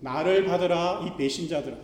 [0.00, 1.76] 나를 받으라 이 배신자들아.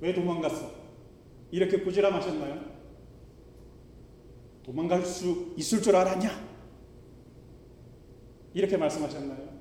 [0.00, 0.70] 왜 도망갔어?
[1.50, 2.75] 이렇게 꾸지람하셨나요?
[4.66, 6.28] 도망갈 수 있을 줄 알았냐?
[8.52, 9.56] 이렇게 말씀하셨나요?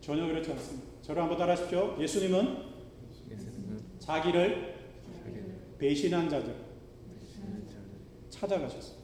[0.00, 0.88] 전혀 그렇지 않습니다.
[1.00, 1.96] 저를 한번 따라하십시오.
[2.00, 2.74] 예수님은
[4.00, 4.74] 자기를
[5.78, 6.56] 배신한 자들
[8.30, 8.98] 찾아가셨어요.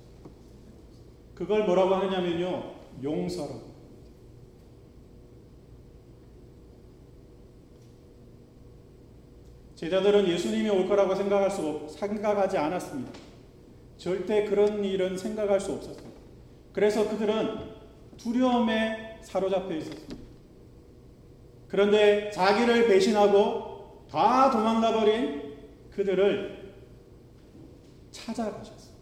[1.34, 2.74] 그걸 뭐라고 하느냐면요.
[3.02, 3.70] 용서라고.
[9.76, 13.29] 제자들은 예수님이 올 거라고 생각할 수 없, 생각하지 않았습니다.
[14.00, 16.18] 절대 그런 일은 생각할 수 없었습니다.
[16.72, 17.58] 그래서 그들은
[18.16, 20.16] 두려움에 사로잡혀 있었습니다.
[21.68, 25.54] 그런데 자기를 배신하고 다 도망가 버린
[25.90, 26.72] 그들을
[28.10, 28.96] 찾아가셨어요.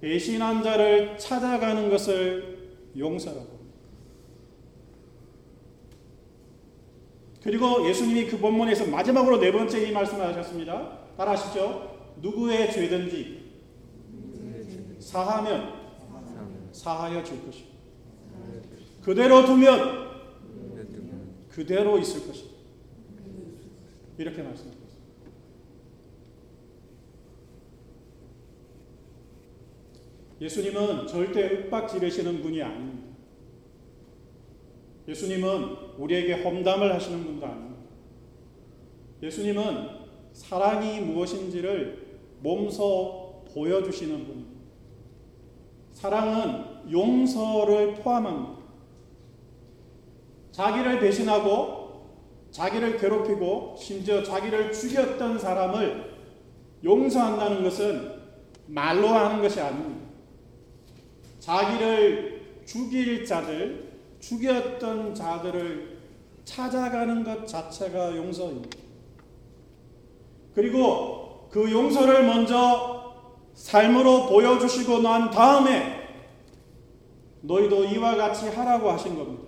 [0.00, 3.58] 배신한 자를 찾아가는 것을 용서라고.
[7.42, 10.98] 그리고 예수님이 그 본문에서 마지막으로 네 번째 이 말씀을 하셨습니다.
[11.14, 11.97] 따라 하시죠.
[12.20, 13.38] 누구의 죄든지
[14.98, 15.78] 사하면
[16.72, 17.68] 사하여 줄 것이고
[19.02, 20.08] 그대로 두면
[21.48, 22.50] 그대로 있을 것이다.
[24.18, 24.88] 이렇게 말씀하셨습니다.
[30.40, 33.08] 예수님은 절대 윽박 지르시는 분이 아닙니다.
[35.08, 37.82] 예수님은 우리에게 험담을 하시는 분도 아닙니다.
[39.22, 39.88] 예수님은
[40.32, 42.07] 사랑이 무엇인지를
[42.40, 44.58] 몸소 보여주시는 분입니다.
[45.92, 48.58] 사랑은 용서를 포함합니다.
[50.52, 51.78] 자기를 배신하고
[52.50, 56.16] 자기를 괴롭히고 심지어 자기를 죽였던 사람을
[56.84, 58.18] 용서한다는 것은
[58.66, 60.06] 말로 하는 것이 아닙니다.
[61.40, 65.98] 자기를 죽일 자들, 죽였던 자들을
[66.44, 68.78] 찾아가는 것 자체가 용서입니다.
[70.54, 73.14] 그리고 그 용서를 먼저
[73.54, 76.08] 삶으로 보여주시고 난 다음에
[77.40, 79.44] 너희도 이와 같이 하라고 하신 겁니다.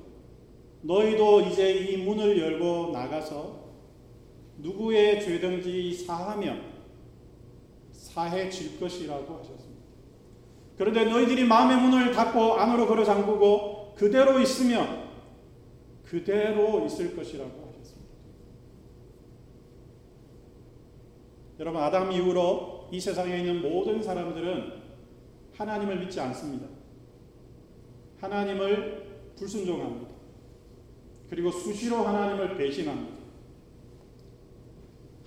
[0.82, 3.60] 너희도 이제 이 문을 열고 나가서
[4.58, 6.56] 누구의 죄든지 사하며
[7.92, 9.80] 사해 질 것이라고 하셨습니다.
[10.76, 15.10] 그런데 너희들이 마음의 문을 닫고 안으로 걸어 잠그고 그대로 있으면
[16.04, 18.10] 그대로 있을 것이라고 하셨습니다.
[21.60, 24.80] 여러분 아담 이후로 이 세상에 있는 모든 사람들은
[25.54, 26.66] 하나님을 믿지 않습니다.
[28.18, 30.10] 하나님을 불순종합니다.
[31.28, 33.20] 그리고 수시로 하나님을 배신합니다.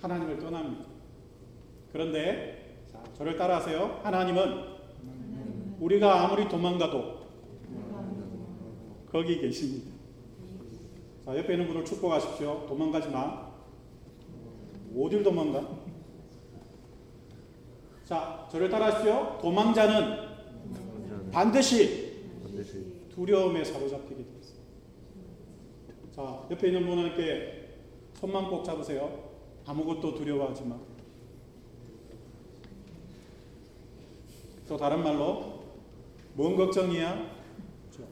[0.02, 0.86] 하나님을 떠납니다.
[1.92, 4.00] 그런데 자, 저를 따라하세요.
[4.02, 4.74] 하나님은
[5.78, 7.28] 우리가 아무리 도망가도
[9.08, 9.92] 거기 계십니다.
[11.24, 12.66] 자, 옆에 있는 분을 축복하십시오.
[12.66, 13.54] 도망가지 마.
[14.96, 15.83] 어딜 도망가?
[18.04, 19.38] 자, 저를 따라하십시오.
[19.40, 20.34] 도망자는
[21.32, 22.12] 반드시
[23.14, 24.64] 두려움에 사로잡히게 있습니다.
[26.14, 27.78] 자, 옆에 있는 분에게
[28.14, 29.30] 손만 꼭 잡으세요.
[29.66, 30.78] 아무것도 두려워하지 마.
[34.68, 35.62] 또 다른 말로
[36.34, 37.30] 뭔 걱정이야?
[37.90, 38.08] 그렇죠.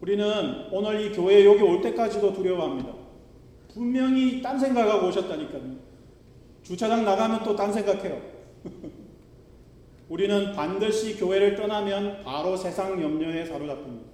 [0.00, 2.94] 우리는 오늘 이 교회 여기 올 때까지도 두려워합니다.
[3.72, 5.87] 분명히 딴 생각하고 오셨다니까요.
[6.68, 8.20] 주차장 나가면 또 딴 생각해요.
[10.10, 14.06] 우리는 반드시 교회를 떠나면 바로 세상 염려에 사로잡힙니다.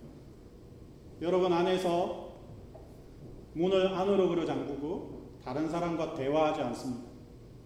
[1.21, 2.33] 여러분 안에서
[3.55, 7.11] 문을 안으로 걸어 잠그고 다른 사람과 대화하지 않습니다.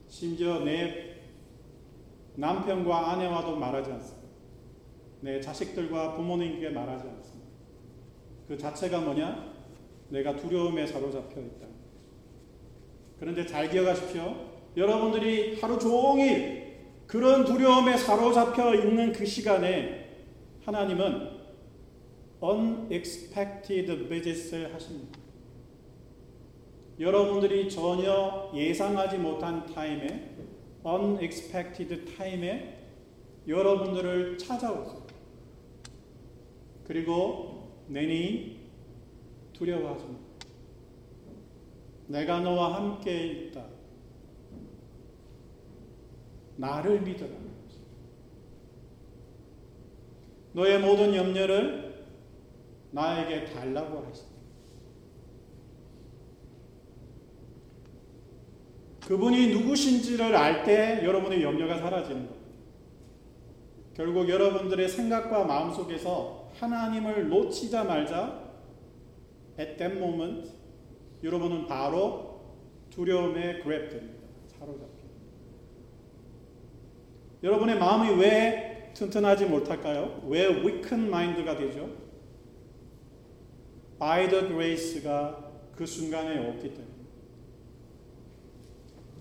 [0.08, 1.16] 심지어 내
[2.36, 4.28] 남편과 아내와도 말하지 않습니다.
[5.20, 7.50] 내 자식들과 부모님께 말하지 않습니다.
[8.46, 9.52] 그 자체가 뭐냐?
[10.08, 11.66] 내가 두려움에 사로잡혀 있다.
[13.20, 14.56] 그런데 잘 기억하십시오.
[14.78, 20.08] 여러분들이 하루 종일 그런 두려움에 사로잡혀 있는 그 시간에
[20.64, 21.36] 하나님은
[22.40, 25.18] unexpected visits를 하십니다.
[27.00, 30.30] 여러분들이 전혀 예상하지 못한 타임에
[30.86, 32.78] unexpected 타임에
[33.48, 35.02] 여러분들을 찾아오세요.
[36.86, 38.60] 그리고 내니
[39.54, 40.14] 두려워하지 마.
[42.06, 43.77] 내가 너와 함께 있다.
[46.58, 47.30] 나를 믿어라.
[50.52, 52.06] 너의 모든 염려를
[52.90, 54.38] 나에게 달라고 하십니다.
[59.06, 62.48] 그분이 누구신지를 알 때 여러분의 염려가 사라지는 겁니다.
[63.94, 68.50] 결국 여러분들의 생각과 마음 속에서 하나님을 놓치자 말자
[69.58, 70.50] at that moment
[71.22, 72.40] 여러분은 바로
[72.90, 74.18] 두려움에 그랩됩니다.
[74.58, 74.87] 사로잡힙니다.
[77.42, 80.22] 여러분의 마음이 왜 튼튼하지 못할까요?
[80.26, 81.88] 왜 weaken mind가 되죠?
[83.98, 86.98] by the grace가 그 순간에 없기 때문에.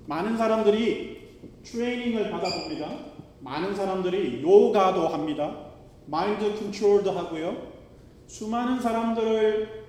[0.08, 1.18] 많은 사람들이
[1.64, 3.18] 트레이닝을 받아봅니다.
[3.42, 5.68] 많은 사람들이 요가도 합니다.
[6.08, 7.74] 마인드 컨트롤도 하고요.
[8.26, 9.86] 수많은 사람들을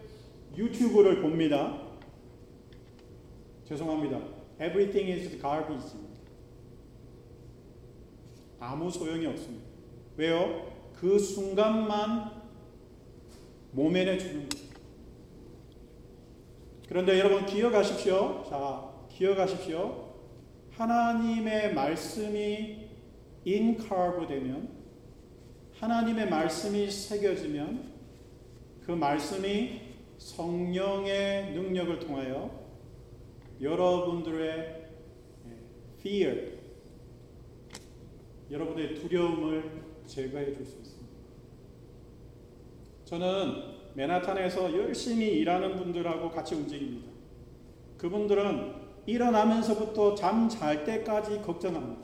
[0.57, 1.81] 유튜브를 봅니다.
[3.65, 4.19] 죄송합니다.
[4.61, 6.08] Everything is garbage.
[8.61, 9.67] 아무 소용이 없습니다.
[10.17, 10.73] 왜요?
[10.95, 12.33] 그 순간만
[13.73, 14.69] 모면해 주는 거예요.
[16.89, 18.45] 그런데 여러분 기억하십시오.
[18.49, 20.15] 자, 기억하십시오.
[20.73, 22.89] 하나님의 말씀이
[23.45, 24.69] 인카브 되면
[25.79, 27.93] 하나님의 말씀이 새겨지면
[28.85, 29.81] 그 말씀이
[30.19, 32.51] 성령의 능력을 통하여
[33.61, 34.89] 여러분들의
[36.01, 36.58] fear
[38.51, 41.09] 여러분의 두려움을 제거해 줄 수 있습니다.
[43.05, 47.11] 저는 맨하탄에서 열심히 일하는 분들하고 같이 움직입니다.
[47.97, 48.75] 그분들은
[49.07, 52.03] 일어나면서부터 잠 잘 때까지 걱정합니다.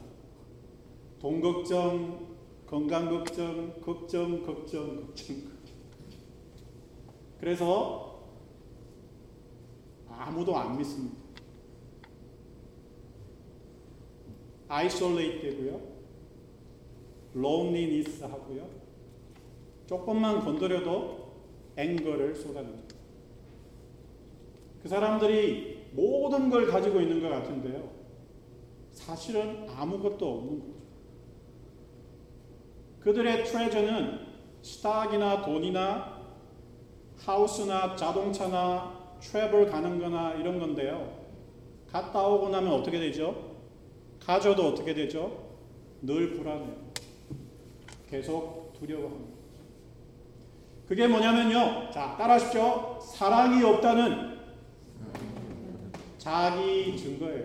[1.18, 5.36] 돈 걱정, 건강 걱정, 걱정, 걱정, 걱정.
[7.38, 8.24] 그래서
[10.08, 11.16] 아무도 안 믿습니다.
[14.68, 15.93] isolate 되고요.
[17.34, 18.68] Loneliness 하고요.
[19.86, 21.32] 조금만 건드려도
[21.76, 22.94] anger를 쏟아냅니다.
[24.82, 27.90] 그 사람들이 모든 걸 가지고 있는 것 같은데요.
[28.92, 30.74] 사실은 아무것도 없는 거죠.
[33.00, 34.20] 그들의 트레저는
[34.62, 36.22] 스탁이나 돈이나
[37.18, 41.24] 하우스나 자동차나 트래블 가는 거나 이런 건데요.
[41.90, 43.56] 갔다 오고 나면 어떻게 되죠?
[44.20, 45.44] 가져도 어떻게 되죠?
[46.02, 46.83] 늘 불안해요.
[48.14, 49.34] 계속 두려워합니다.
[50.86, 51.90] 그게 뭐냐면요.
[51.90, 53.00] 자, 따라하십시오.
[53.00, 54.38] 사랑이 없다는
[56.16, 57.44] 자기 증거예요.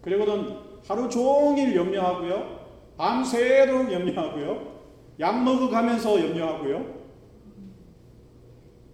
[0.00, 0.56] 그리고는
[0.86, 2.94] 하루 종일 염려하고요.
[2.96, 4.78] 밤새도록 염려하고요.
[5.20, 6.98] 약 먹어가면서 염려하고요.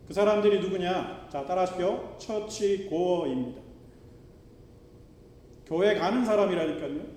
[0.09, 1.29] 그 사람들이 누구냐?
[1.31, 2.17] 자, 따라하십시오.
[2.19, 3.63] 처치 고어입니다.
[5.67, 7.14] 교회 가는 사람이라니까요.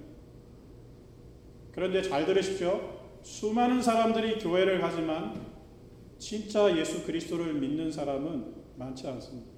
[1.77, 2.97] 그런데 잘 들으십시오.
[3.21, 5.45] 수많은 사람들이 교회를 가지만
[6.17, 9.51] 진짜 예수 그리스도를 믿는 사람은 많지 않습니다.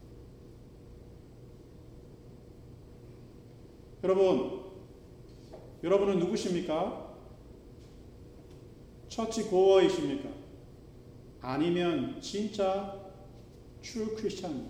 [4.04, 4.66] 여러분,
[5.82, 7.16] 여러분은 누구십니까?
[9.08, 10.28] 처치 고어이십니까?
[11.40, 13.00] 아니면 진짜
[13.82, 14.68] true Christian?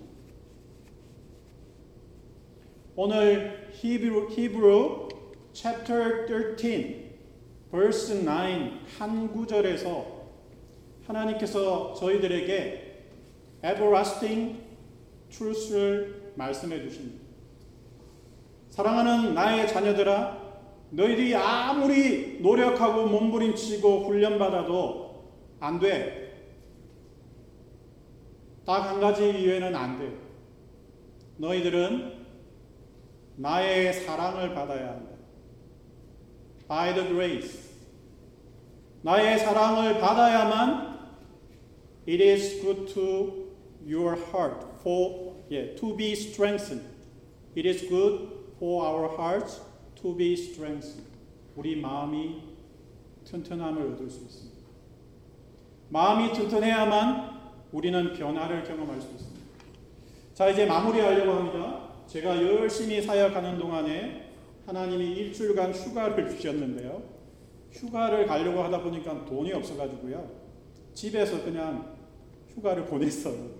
[2.94, 5.08] 오늘 히브리, 히브리
[5.52, 7.09] chapter 13
[7.70, 10.20] verse 9한 구절에서
[11.06, 13.04] 하나님께서 저희들에게
[13.64, 14.60] everlasting
[15.30, 17.20] truth를 말씀해 주십니다.
[18.70, 20.38] 사랑하는 나의 자녀들아
[20.90, 25.30] 너희들이 아무리 노력하고 몸부림치고 훈련받아도
[25.60, 26.18] 안 돼.
[28.64, 30.12] 딱 한 가지 이유에는 안 돼.
[31.38, 32.26] 너희들은
[33.36, 35.09] 나의 사랑을 받아야 한다.
[36.70, 37.68] By the grace.
[39.02, 41.00] 나의 사랑을 받아야만
[42.06, 43.50] it is good to
[43.84, 46.84] your heart for yeah, to be strengthened.
[47.56, 48.28] It is good
[48.60, 49.60] for our hearts
[50.00, 51.10] to be strengthened.
[51.56, 52.40] 우리 마음이
[53.24, 54.60] 튼튼함을 얻을 수 있습니다.
[55.88, 57.40] 마음이 튼튼해야만
[57.72, 59.40] 우리는 변화를 경험할 수 있습니다.
[60.34, 61.90] 자, 이제 마무리하려고 합니다.
[62.06, 64.19] 제가 열심히 사역하는 동안에
[64.70, 67.02] 하나님이 일주일간 휴가를 주셨는데요.
[67.72, 70.30] 휴가를 가려고 하다 보니까 돈이 없어가지고요.
[70.94, 71.96] 집에서 그냥
[72.54, 73.50] 휴가를 보냈어요.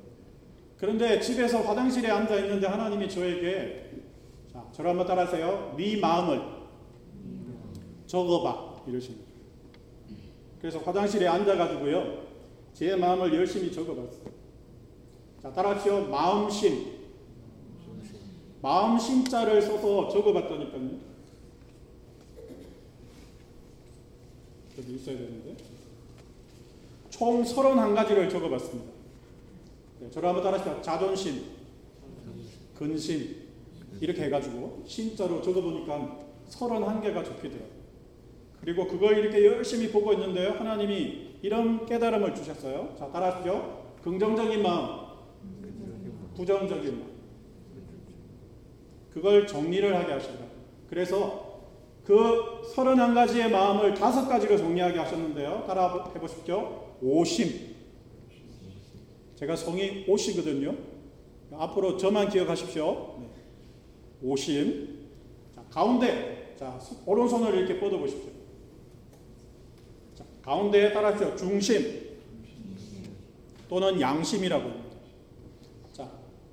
[0.76, 3.90] 그런데 집에서 화장실에 앉아 있는데 하나님이 저에게
[4.52, 5.74] 자, 저를 한번 따라하세요.
[5.76, 6.40] 네 마음을
[8.06, 9.28] 적어봐 이러십니다.
[10.60, 12.30] 그래서 화장실에 앉아가지고요.
[12.72, 14.30] 제 마음을 열심히 적어봤어요.
[15.42, 16.06] 자, 따라하시오.
[16.06, 16.99] 마음심.
[18.62, 20.90] 마음 심자를 써서 적어봤다니까요.
[24.78, 25.56] 여기 있어야 되는데.
[27.08, 28.90] 총 31가지를 적어봤습니다.
[30.00, 30.80] 네, 저를 한번 따라하시죠.
[30.82, 31.44] 자존심,
[32.74, 33.48] 근심,
[34.00, 36.18] 이렇게 해가지고 심자로 적어보니까
[36.48, 37.80] 31개가 적히더라고요.
[38.60, 40.52] 그리고 그걸 이렇게 열심히 보고 있는데요.
[40.52, 42.94] 하나님이 이런 깨달음을 주셨어요.
[42.98, 43.98] 자, 따라하시죠.
[44.02, 45.06] 긍정적인 마음,
[46.36, 47.09] 부정적인 마음.
[49.12, 50.44] 그걸 정리를 하게 하신다.
[50.88, 51.50] 그래서
[52.04, 55.64] 그 31가지의 마음을 다섯 가지로 정리하게 하셨는데요.
[55.66, 56.96] 따라 해보십시오.
[57.00, 57.76] 오심.
[59.36, 60.74] 제가 성이 오시거든요.
[61.52, 63.16] 앞으로 저만 기억하십시오.
[63.20, 63.26] 네.
[64.22, 65.08] 오심.
[65.54, 66.54] 자, 가운데.
[66.58, 68.30] 자, 오른손을 이렇게 뻗어 보십시오.
[70.14, 72.10] 자, 가운데에 따라서 중심.
[73.68, 74.89] 또는 양심이라고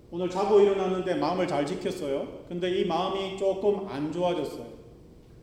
[0.10, 2.46] 오늘 자고 일어났는데 마음을 잘 지켰어요.
[2.48, 4.66] 근데 이 마음이 조금 안 좋아졌어요.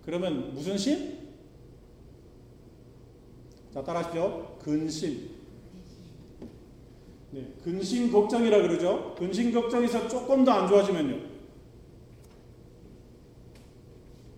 [0.04, 1.18] 그러면 무슨 심?
[3.72, 4.56] 자, 따라하십시오.
[4.62, 5.30] 근심.
[7.32, 9.14] 네, 근심 걱정이라 그러죠.
[9.18, 11.18] 근심 걱정에서 조금 더 안 좋아지면요.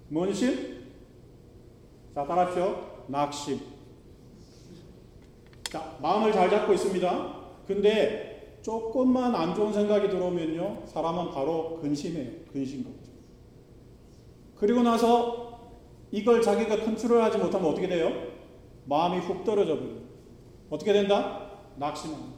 [0.09, 0.87] 뭔 심?
[2.15, 3.05] 자, 따라하십시오.
[3.09, 3.61] 낙심.
[5.65, 7.37] 자, 마음을 잘 잡고 있습니다.
[7.67, 8.36] 근데
[8.67, 10.87] 조금만 안 좋은 생각이 들어오면요.
[10.87, 12.33] 사람은 바로 근심해요.
[12.53, 13.15] 근심 걱정.
[14.57, 15.61] 그리고 나서
[16.11, 18.11] 이걸 자기가 컨트롤하지 못하면 어떻게 돼요?
[18.87, 20.01] 마음이 훅 떨어져 버려요.
[20.69, 21.61] 어떻게 된다?
[21.77, 22.35] 낙심합니다.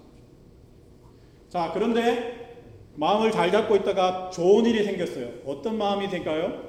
[1.49, 2.59] 자, 그런데
[2.97, 5.31] 마음을 잘 잡고 있다가 좋은 일이 생겼어요.
[5.47, 6.63] 어떤 마음이 될까요?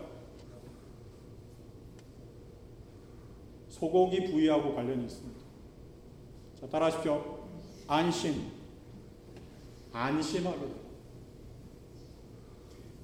[3.67, 5.41] 소고기 부위하고 관련이 있습니다.
[6.61, 7.39] 자, 따라 하십시오.
[7.87, 8.58] 안심.
[9.91, 10.75] 안심하게 돼요.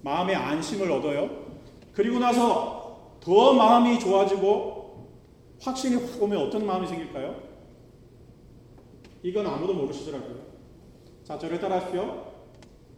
[0.02, 1.46] 마음의 안심을 얻어요.
[1.94, 5.10] 그리고 나서 더 마음이 좋아지고
[5.60, 7.42] 확신이 확 오면 어떤 마음이 생길까요?
[9.24, 10.46] 이건 아무도 모르시더라고요.
[11.24, 12.34] 자, 저를 따라하십시오.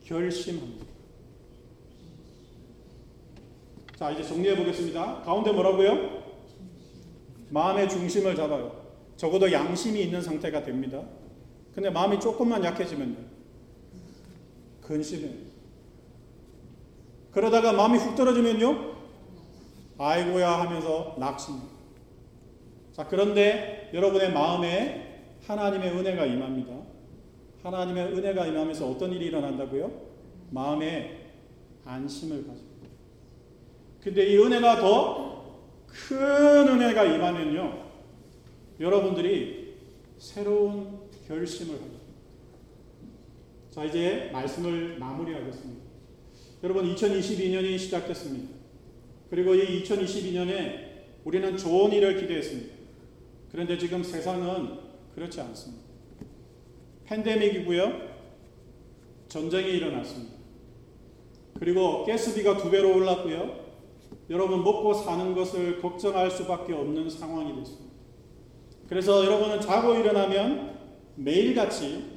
[0.03, 0.85] 결심합니다.
[3.95, 5.21] 자, 이제 정리해 보겠습니다.
[5.21, 6.23] 가운데 뭐라고요?
[7.49, 8.85] 마음의 중심을 잡아요.
[9.15, 11.01] 적어도 양심이 있는 상태가 됩니다.
[11.73, 13.26] 근데 마음이 조금만 약해지면요.
[14.87, 15.33] 근심해요.
[17.31, 18.95] 그러다가 마음이 훅 떨어지면요.
[19.97, 21.55] 아이고야 하면서 낙심.
[22.93, 26.73] 자, 그런데 여러분의 마음에 하나님의 은혜가 임합니다.
[27.63, 29.91] 하나님의 은혜가 임하면서 어떤 일이 일어난다고요?
[30.51, 31.31] 마음에
[31.85, 32.67] 안심을 가지고.
[34.01, 35.27] 근데 이 은혜가 더
[36.07, 37.87] 큰 은혜가 임하면요.
[38.79, 39.75] 여러분들이
[40.17, 41.96] 새로운 결심을 합니다.
[43.77, 45.83] 자, 이제 말씀을 마무리하겠습니다.
[46.63, 48.55] 여러분, 2022년이 시작됐습니다.
[49.29, 52.73] 그리고 이 2022년에 우리는 좋은 일을 기대했습니다.
[53.51, 54.79] 그런데 지금 세상은
[55.13, 55.83] 그렇지 않습니다.
[57.05, 58.01] 팬데믹이고요.
[59.27, 60.33] 전쟁이 일어났습니다.
[61.59, 63.63] 그리고 가스비가 두 배로 올랐고요.
[64.31, 67.95] 여러분 먹고 사는 것을 걱정할 수밖에 없는 상황이 됐습니다.
[68.89, 70.79] 그래서 여러분은 자고 일어나면
[71.13, 72.16] 매일같이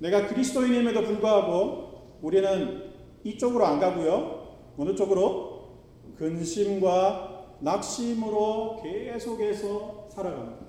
[0.00, 2.90] 내가 그리스도인임에도 불구하고 우리는
[3.22, 4.56] 이쪽으로 안 가고요.
[4.78, 5.68] 어느 쪽으로?
[6.16, 10.66] 근심과 낙심으로 계속해서 살아갑니다.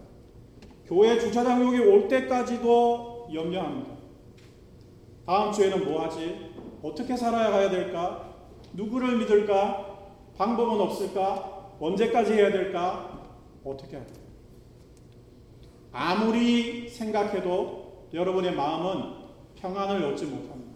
[0.86, 3.92] 교회 주차장역에 올 때까지도 염려합니다.
[5.26, 6.52] 다음 주에는 뭐 하지?
[6.84, 8.36] 어떻게 살아야 될까?
[8.74, 10.10] 누구를 믿을까?
[10.38, 11.70] 방법은 없을까?
[11.80, 13.30] 언제까지 해야 될까?
[13.64, 14.14] 어떻게 할까?
[15.94, 19.21] 아무리 생각해도 여러분의 마음은
[19.62, 20.72] 평안을 얻지 못합니다.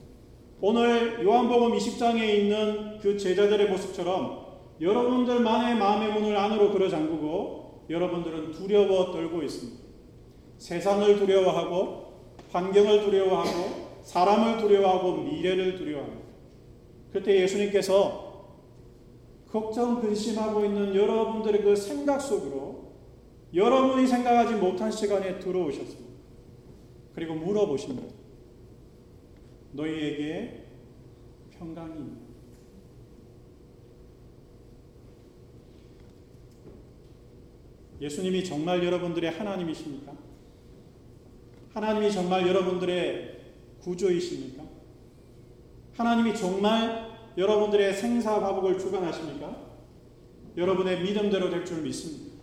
[0.61, 4.45] 오늘 요한복음 20장에 있는 그 제자들의 모습처럼
[4.79, 9.83] 여러분들만의 마음의 문을 안으로 걸어 잠그고 여러분들은 두려워 떨고 있습니다.
[10.57, 12.13] 세상을 두려워하고
[12.51, 16.25] 환경을 두려워하고 사람을 두려워하고 미래를 두려워합니다.
[17.11, 18.25] 그때 예수님께서
[19.49, 22.93] 걱정 근심하고 있는 여러분들의 그 생각 속으로
[23.53, 26.15] 여러분이 생각하지 못한 시간에 들어오셨습니다.
[27.13, 28.14] 그리고 물어보십니다.
[29.75, 30.65] 너희에게
[31.57, 32.25] 평강이?
[38.01, 40.13] 예수님이 정말 여러분들의 하나님이십니까?
[41.73, 43.39] 하나님이 정말 여러분들의
[43.81, 44.63] 구조이십니까?
[45.93, 49.65] 하나님이 정말 여러분들의 생사화복을 주관하십니까?
[50.57, 52.35] 여러분의 믿음대로 될 줄 믿습니다.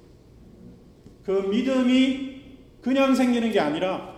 [1.24, 2.42] 그 믿음이
[2.80, 4.11] 그냥 생기는 게 아니라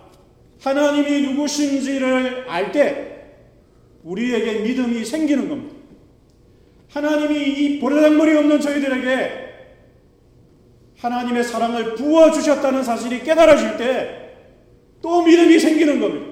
[0.65, 3.11] 하나님이 누구신지를 알 때
[4.03, 5.75] 우리에게 믿음이 생기는 겁니다.
[6.91, 9.45] 하나님이 이 보라장머리 없는 저희들에게
[10.97, 14.25] 하나님의 사랑을 부어주셨다는 사실이 깨달아질 때
[15.01, 16.25] 또 믿음이 생기는 겁니다.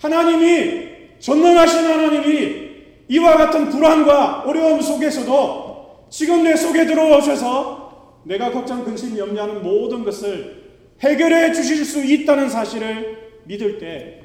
[0.00, 2.64] 하나님이 전능하신 하나님이
[3.08, 10.63] 이와 같은 불안과 어려움 속에서도 지금 내 속에 들어오셔서 내가 걱정, 근심, 염려하는 모든 것을
[11.04, 14.22] 해결해 주실 수 있다는 사실을 믿을 때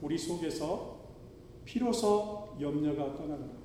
[0.00, 1.00] 우리 속에서
[1.64, 3.62] 비로소 염려가 떠나갑니다.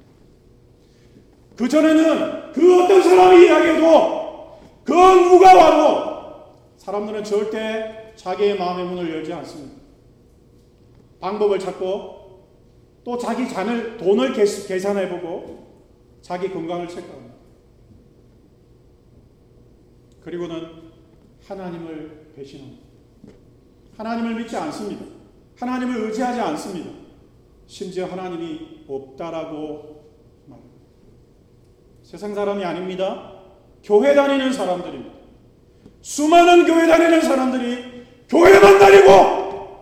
[1.55, 9.76] 그전에는 그 어떤 사람이 이야기해도 그 누가 와도 사람들은 절대 자기의 마음의 문을 열지 않습니다.
[11.20, 12.18] 방법을 찾고
[13.03, 15.68] 또 자기 잔을 돈을 계산해보고
[16.22, 17.36] 자기 건강을 체크합니다.
[20.22, 20.91] 그리고는
[21.47, 22.85] 하나님을 배신합니다.
[23.97, 25.03] 하나님을 믿지 않습니다.
[25.57, 26.91] 하나님을 의지하지 않습니다.
[27.65, 30.05] 심지어 하나님이 없다라고
[30.45, 30.77] 말합니다.
[32.03, 33.33] 세상 사람이 아닙니다.
[33.83, 35.17] 교회 다니는 사람들입니다.
[36.01, 39.77] 수많은 교회 다니는 사람들이 교회만 다니고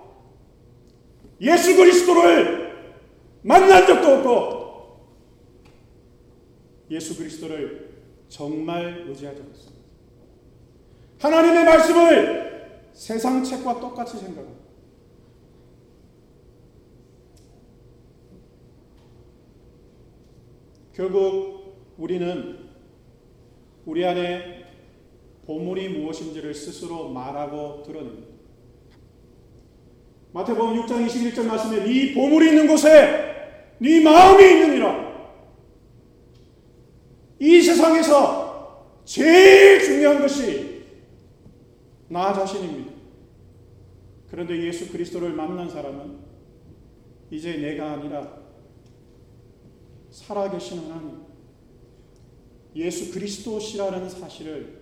[1.42, 2.96] 예수 그리스도를
[3.42, 4.86] 만난 적도 없고
[6.90, 7.96] 예수 그리스도를
[8.30, 9.75] 정말 의지하지 않습니다.
[11.20, 12.46] 하나님의 말씀을
[12.94, 14.66] 세상 책과 똑같이 생각합니다.
[20.94, 22.70] 결국 우리는
[23.86, 24.64] 우리 안에
[25.46, 28.34] 보물이 무엇인지를 스스로 말하고 드러냅니다.
[30.32, 33.36] 마태복음 6장 21절 말씀에 네 보물이 있는 곳에
[33.80, 35.06] 네 마음이 있느니라.
[37.40, 40.75] 이 세상에서 제일 중요한 것이
[42.08, 42.94] 나 자신입니다.
[44.30, 46.20] 그런데 예수 그리스도를 만난 사람은
[47.32, 48.40] 이제 내가 아니라
[50.12, 51.22] 살아계신 하나님,
[52.76, 54.82] 예수 그리스도시라는 사실을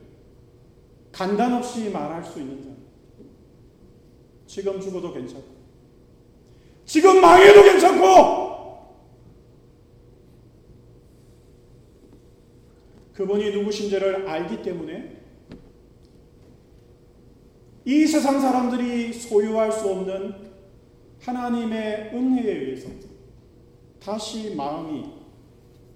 [1.12, 2.84] 간단 없이 말할 수 있는 자입니다.
[4.46, 5.48] 지금 죽어도 괜찮고,
[6.86, 8.54] 지금 망해도 괜찮고,
[13.14, 15.23] 그분이 누구신지를 알기 때문에
[17.86, 20.36] 이 세상 사람들이 소유할 수 없는
[21.20, 22.90] 하나님의 은혜에 의해서
[24.00, 25.06] 다시 마음이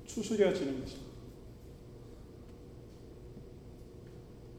[0.05, 1.07] 추스려지는 것입니다.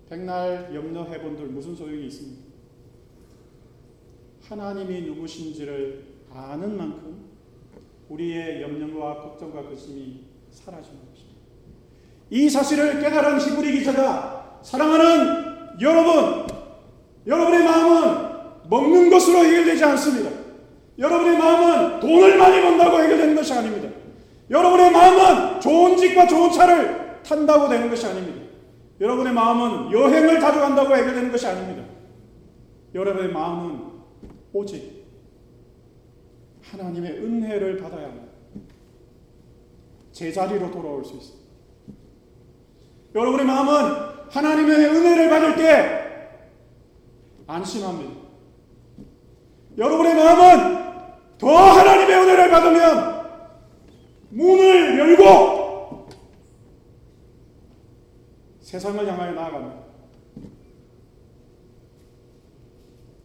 [0.09, 2.49] 백날 염려해본들 무슨 소용이 있습니까?
[4.43, 7.29] 하나님이 누구신지를 아는 만큼
[8.09, 11.39] 우리의 염려와 걱정과 근심이 사라지는 것입니다.
[12.31, 16.47] 이 사실을 깨달은 히브리 기자가 사랑하는 여러분,
[17.29, 18.29] 여러분의 마음은
[18.69, 20.31] 먹는 것으로 해결되지 않습니다.
[20.99, 23.89] 여러분의 마음은 돈을 많이 번다고 해결되는 것이 아닙니다.
[24.51, 28.49] 여러분의 마음은 좋은 집과 좋은 차를 탄다고 되는 것이 아닙니다.
[29.01, 31.85] 여러분의 마음은 여행을 자주 간다고 해결되는 것이 아닙니다.
[32.95, 33.81] 여러분의 마음은
[34.55, 35.07] 오직
[36.63, 38.29] 하나님의 은혜를 받아야만
[40.13, 41.49] 제자리로 돌아올 수 있습니다.
[43.15, 46.08] 여러분의 마음은 하나님의 은혜를 받을 때
[47.49, 48.13] 안심합니다.
[49.79, 50.89] 여러분의 마음은
[51.39, 53.29] 더 하나님의 은혜를 받으면
[54.31, 56.09] 문을 열고
[58.61, 59.89] 세상을 향하여 나아갑니다.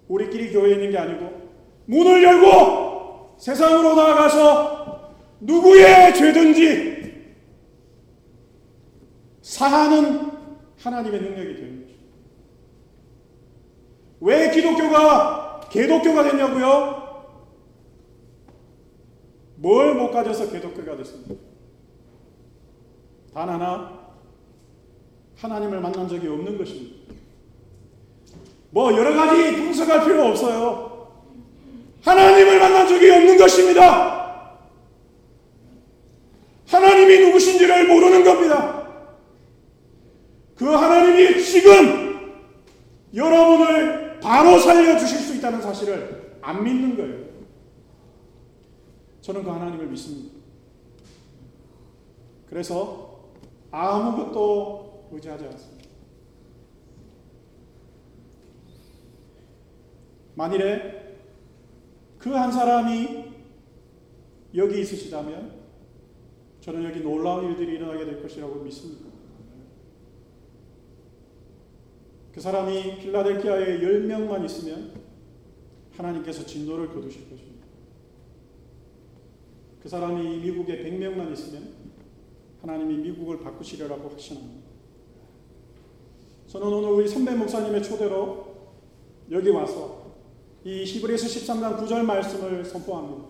[0.08, 1.50] 우리끼리 교회에 있는 게 아니고
[1.86, 7.34] 문을 열고 세상으로 나아가서 누구의 죄든지
[9.42, 10.32] 사하는
[10.80, 11.83] 하나님의 능력이 거죠.
[14.24, 17.04] 왜 기독교가 개독교가 됐냐고요?
[19.58, 21.36] 뭘 못 가져서 개독교가 됐습니까?
[23.34, 24.00] 단 하나
[25.38, 27.14] 하나님을 만난 적이 없는 것입니다.
[28.70, 31.12] 뭐 여러 가지 분석할 필요 없어요.
[32.04, 34.58] 하나님을 만난 적이 없는 것입니다.
[36.68, 38.88] 하나님이 누구신지를 모르는 겁니다.
[40.56, 42.34] 그 하나님이 지금
[43.14, 47.24] 여러분을 바로 살려주실 수 있다는 사실을 안 믿는 거예요.
[49.22, 50.34] 저는 그 하나님을 믿습니다.
[52.50, 53.20] 그래서
[53.72, 55.84] 아무것도 의지하지 않습니다.
[60.36, 61.04] 만일에
[62.18, 63.26] 그 한 사람이
[64.56, 65.62] 여기 있으시다면
[66.62, 69.13] 저는 여기 놀라운 일들이 일어나게 될 것이라고 믿습니다.
[72.34, 74.92] 그 사람이 필라델피아에 10명만 있으면
[75.96, 77.68] 하나님께서 진노를 거두실 것입니다.
[79.82, 81.70] 그 사람이 미국에 100명만 있으면
[82.62, 84.64] 하나님이 미국을 바꾸시려고 확신합니다.
[86.48, 88.72] 저는 오늘 우리 선배 목사님의 초대로
[89.30, 90.14] 여기 와서
[90.64, 93.28] 이 히브리서 13장 9절 말씀을 선포합니다.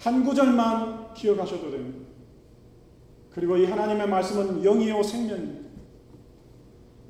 [0.00, 2.06] 한 구절만 기억하셔도 됩니다.
[3.30, 5.63] 그리고 이 하나님의 말씀은 영이요 생명입니다.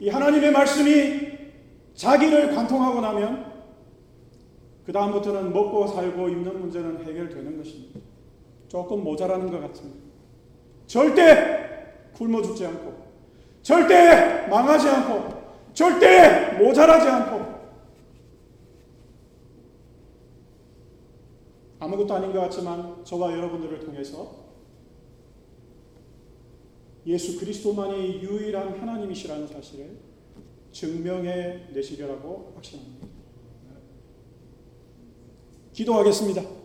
[0.01, 1.35] 이 하나님의 말씀이
[1.95, 3.53] 자기를 관통하고 나면
[4.85, 8.01] 그 다음부터는 먹고 살고 입는 문제는 해결되는 것입니다.
[8.69, 10.05] 조금 모자라는 것 같습니다.
[10.87, 12.93] 절대 굶어 죽지 않고,
[13.63, 15.43] 절대 망하지 않고,
[15.73, 17.55] 절대 모자라지 않고,
[21.81, 24.44] 아무것도 아닌 것 같지만 저와 여러분들을 통해서
[27.07, 29.99] 예수 그리스도만이 유일한 하나님이시라는 사실을
[30.73, 33.07] 증명해 내시려고 확신합니다.
[35.73, 36.64] 기도하겠습니다.